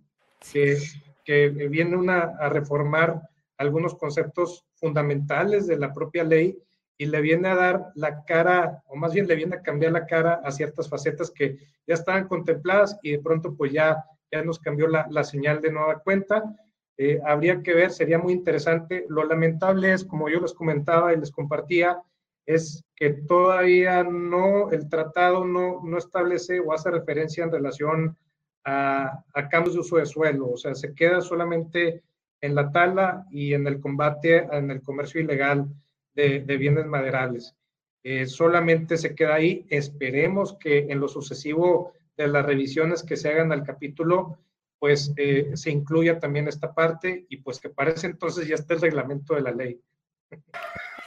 [0.51, 0.77] que,
[1.23, 3.21] que viene una, a reformar
[3.57, 6.57] algunos conceptos fundamentales de la propia ley
[6.97, 10.05] y le viene a dar la cara, o más bien le viene a cambiar la
[10.05, 11.57] cara a ciertas facetas que
[11.87, 15.71] ya estaban contempladas y de pronto pues ya, ya nos cambió la, la señal de
[15.71, 16.55] nueva cuenta.
[16.97, 19.05] Eh, habría que ver, sería muy interesante.
[19.09, 21.99] Lo lamentable es, como yo les comentaba y les compartía,
[22.45, 28.17] es que todavía no, el tratado no, no establece o hace referencia en relación
[28.63, 32.03] a, a, cambios de uso de suelo, o sea, se queda solamente
[32.41, 35.67] en la tala y en el combate, en el comercio ilegal
[36.13, 37.55] de, de bienes maderables.
[38.03, 39.65] Eh, solamente se queda ahí.
[39.69, 44.39] Esperemos que en lo sucesivo de las revisiones que se hagan al capítulo,
[44.79, 48.81] pues eh, se incluya también esta parte y pues que parece entonces ya está el
[48.81, 49.79] reglamento de la ley.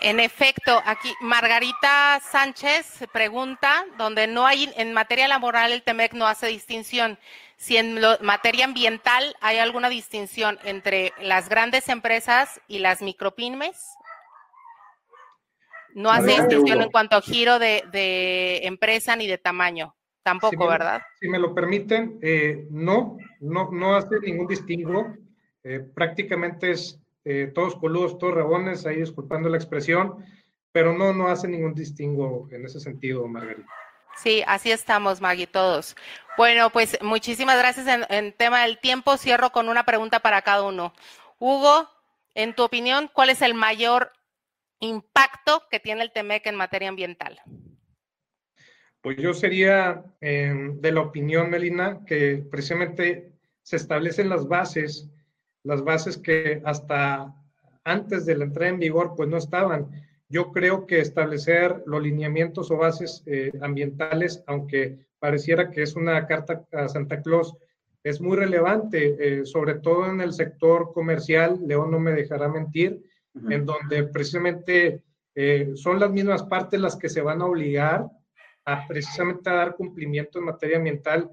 [0.05, 6.27] En efecto, aquí Margarita Sánchez pregunta, donde no hay, en materia laboral el TEMEC no
[6.27, 7.19] hace distinción,
[7.57, 13.83] si en materia ambiental hay alguna distinción entre las grandes empresas y las micropymes.
[15.95, 21.01] No hace distinción en cuanto a giro de, empresa ni de tamaño, tampoco, ¿verdad?
[21.19, 25.15] Si me lo permiten, eh, no, no, no hace ningún distingo.
[25.63, 30.25] Eh, prácticamente es eh, todos coludos, todos rabones, ahí disculpando la expresión,
[30.73, 33.69] pero no, no hace ningún distingo en ese sentido, Margarita.
[34.17, 35.97] Sí, así estamos, Maggie, todos.
[36.37, 39.17] Bueno, pues muchísimas gracias en, en, tema del tiempo.
[39.17, 40.93] Cierro con una pregunta para cada uno.
[41.39, 41.89] Hugo,
[42.35, 44.13] en tu opinión, ¿cuál es el mayor
[44.81, 47.41] impacto que tiene el TEMEC en materia ambiental?
[49.01, 55.11] Pues yo sería eh, de la opinión, Melina, que precisamente se establecen las bases
[55.65, 57.35] las bases que hasta
[57.85, 59.91] antes de la entrada en vigor pues no estaban.
[60.29, 66.27] Yo creo que establecer los lineamientos o bases eh, ambientales, aunque pareciera que es una
[66.27, 67.55] carta a Santa Claus,
[68.03, 73.03] es muy relevante, eh, sobre todo en el sector comercial, León no me dejará mentir,
[73.51, 75.03] en donde precisamente
[75.35, 78.07] eh, son las mismas partes las que se van a obligar
[78.65, 81.31] a precisamente a dar cumplimiento en materia ambiental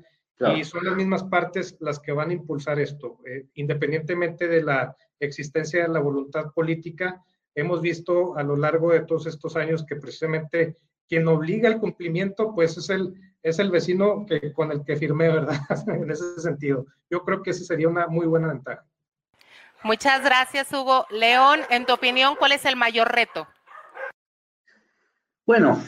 [0.56, 3.20] y son las mismas partes las que van a impulsar esto.
[3.26, 7.24] Eh, independientemente de la existencia de la voluntad política,
[7.56, 10.78] hemos visto a lo largo de todos estos años que precisamente
[11.08, 13.14] quien obliga al cumplimiento, pues es el,
[13.44, 15.60] es el vecino que, con el que firmé, ¿verdad?
[15.88, 16.86] en ese sentido.
[17.10, 18.86] Yo creo que esa sería una muy buena ventaja.
[19.84, 21.06] Muchas gracias, Hugo.
[21.10, 23.48] León, en tu opinión, ¿cuál es el mayor reto?
[25.46, 25.84] Bueno,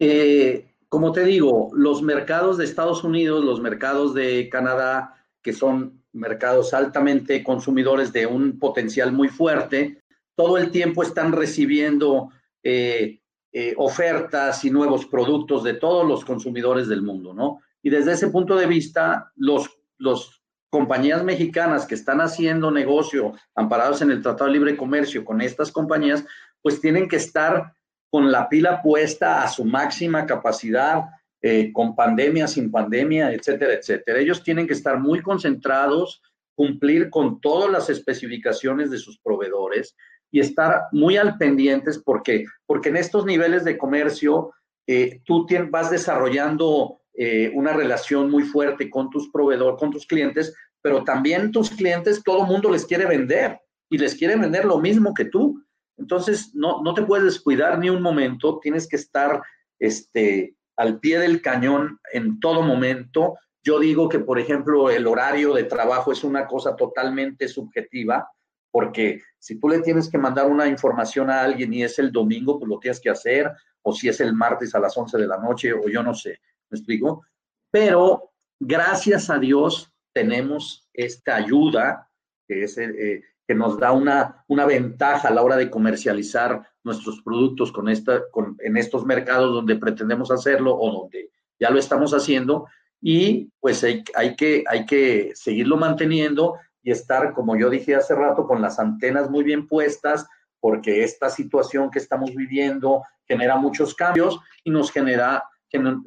[0.00, 6.04] eh, como te digo, los mercados de Estados Unidos, los mercados de Canadá, que son
[6.12, 10.00] mercados altamente consumidores de un potencial muy fuerte,
[10.36, 12.30] todo el tiempo están recibiendo
[12.62, 13.18] eh,
[13.50, 17.58] eh, ofertas y nuevos productos de todos los consumidores del mundo, ¿no?
[17.82, 24.00] Y desde ese punto de vista, los, los compañías mexicanas que están haciendo negocio amparados
[24.00, 26.24] en el Tratado de Libre Comercio con estas compañías,
[26.62, 27.74] pues tienen que estar
[28.14, 31.02] con la pila puesta a su máxima capacidad,
[31.42, 34.20] eh, con pandemia, sin pandemia, etcétera, etcétera.
[34.20, 36.22] Ellos tienen que estar muy concentrados,
[36.54, 39.96] cumplir con todas las especificaciones de sus proveedores
[40.30, 44.52] y estar muy al pendientes porque, porque en estos niveles de comercio
[44.86, 50.54] eh, tú vas desarrollando eh, una relación muy fuerte con tus proveedores, con tus clientes,
[50.80, 53.58] pero también tus clientes, todo mundo les quiere vender
[53.90, 55.63] y les quiere vender lo mismo que tú.
[55.96, 59.42] Entonces, no, no te puedes descuidar ni un momento, tienes que estar
[59.78, 63.38] este, al pie del cañón en todo momento.
[63.62, 68.28] Yo digo que, por ejemplo, el horario de trabajo es una cosa totalmente subjetiva,
[68.70, 72.58] porque si tú le tienes que mandar una información a alguien y es el domingo,
[72.58, 73.50] pues lo tienes que hacer,
[73.82, 76.40] o si es el martes a las 11 de la noche, o yo no sé,
[76.70, 77.24] ¿me explico?
[77.70, 82.10] Pero gracias a Dios tenemos esta ayuda
[82.46, 87.20] que, es, eh, que nos da una, una ventaja a la hora de comercializar nuestros
[87.22, 92.12] productos con esta, con, en estos mercados donde pretendemos hacerlo o donde ya lo estamos
[92.12, 92.66] haciendo.
[93.00, 98.14] Y pues hay, hay, que, hay que seguirlo manteniendo y estar, como yo dije hace
[98.14, 100.26] rato, con las antenas muy bien puestas,
[100.60, 105.44] porque esta situación que estamos viviendo genera muchos cambios y nos genera,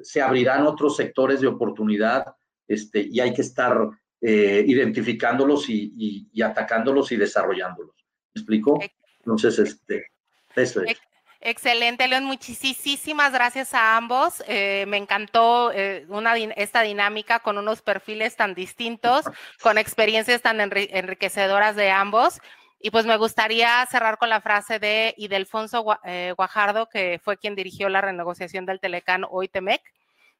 [0.01, 2.25] se abrirán otros sectores de oportunidad
[2.67, 7.95] este, y hay que estar eh, identificándolos y, y, atacándolos y desarrollándolos.
[8.33, 8.79] ¿Me explico?
[9.19, 10.11] Entonces, este,
[10.55, 10.97] eso es.
[11.39, 12.23] Excelente, León.
[12.25, 14.43] Muchísimas gracias a ambos.
[14.47, 19.25] Eh, me encantó eh, una, esta dinámica con unos perfiles tan distintos,
[19.61, 22.39] con experiencias tan enriquecedoras de ambos.
[22.79, 25.83] Y pues me gustaría cerrar con la frase de Idelfonso
[26.35, 29.81] Guajardo, que fue quien dirigió la renegociación del Telecán hoy Temec,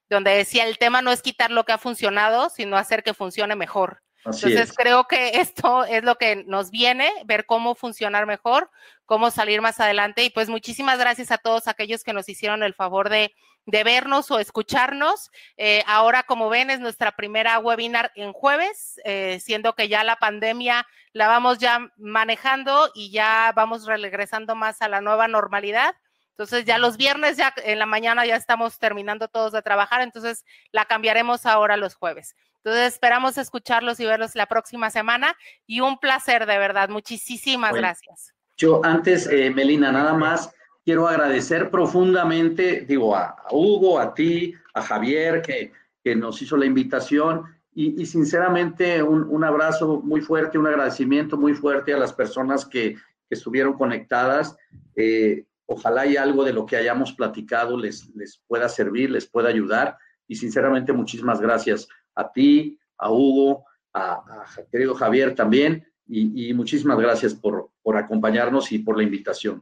[0.09, 3.55] donde decía el tema no es quitar lo que ha funcionado, sino hacer que funcione
[3.55, 4.01] mejor.
[4.25, 8.69] Entonces creo que esto es lo que nos viene, ver cómo funcionar mejor,
[9.05, 10.23] cómo salir más adelante.
[10.23, 13.33] Y pues muchísimas gracias a todos aquellos que nos hicieron el favor de,
[13.65, 15.29] vernos o escucharnos.
[15.57, 20.17] Eh, ahora, como ven, es nuestra primera webinar en jueves, eh, siendo que ya la
[20.17, 25.95] pandemia la vamos ya manejando y ya vamos regresando más a la nueva normalidad.
[26.37, 30.45] Entonces ya los viernes, ya en la mañana ya estamos terminando todos de trabajar, entonces
[30.71, 32.35] la cambiaremos ahora los jueves.
[32.57, 35.35] Entonces esperamos escucharlos y verlos la próxima semana
[35.65, 36.89] y un placer de verdad.
[36.89, 38.35] Muchísimas gracias.
[38.55, 40.53] Yo antes, eh, Melina, nada más
[40.85, 45.71] quiero agradecer profundamente, digo, a, Hugo, a ti, a Javier, que,
[46.03, 47.45] que nos hizo la invitación.
[47.73, 53.35] Y, sinceramente un, abrazo muy fuerte, un agradecimiento muy fuerte a las personas que, que
[53.35, 54.57] estuvieron conectadas.
[54.95, 59.49] Eh, Ojalá y algo de lo que hayamos platicado les, les pueda servir, les pueda
[59.49, 59.97] ayudar.
[60.27, 65.85] Y sinceramente, muchísimas gracias a ti, a Hugo, a, querido Javier también.
[66.09, 69.61] Y, muchísimas gracias por, por acompañarnos y por la invitación.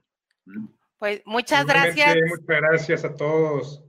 [0.99, 2.15] Pues muchas gracias.
[2.15, 3.84] Muchas gracias a todos.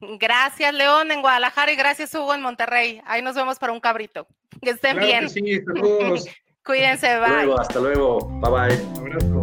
[0.00, 3.02] Gracias, León, en Guadalajara y gracias, Hugo, en Monterrey.
[3.06, 4.28] Ahí nos vemos para un cabrito.
[4.62, 5.28] Que estén bien.
[5.28, 6.26] sí, saludos.
[6.64, 7.26] Cuídense, bye.
[7.26, 8.18] Hasta luego, hasta luego.
[8.40, 9.33] Bye bye.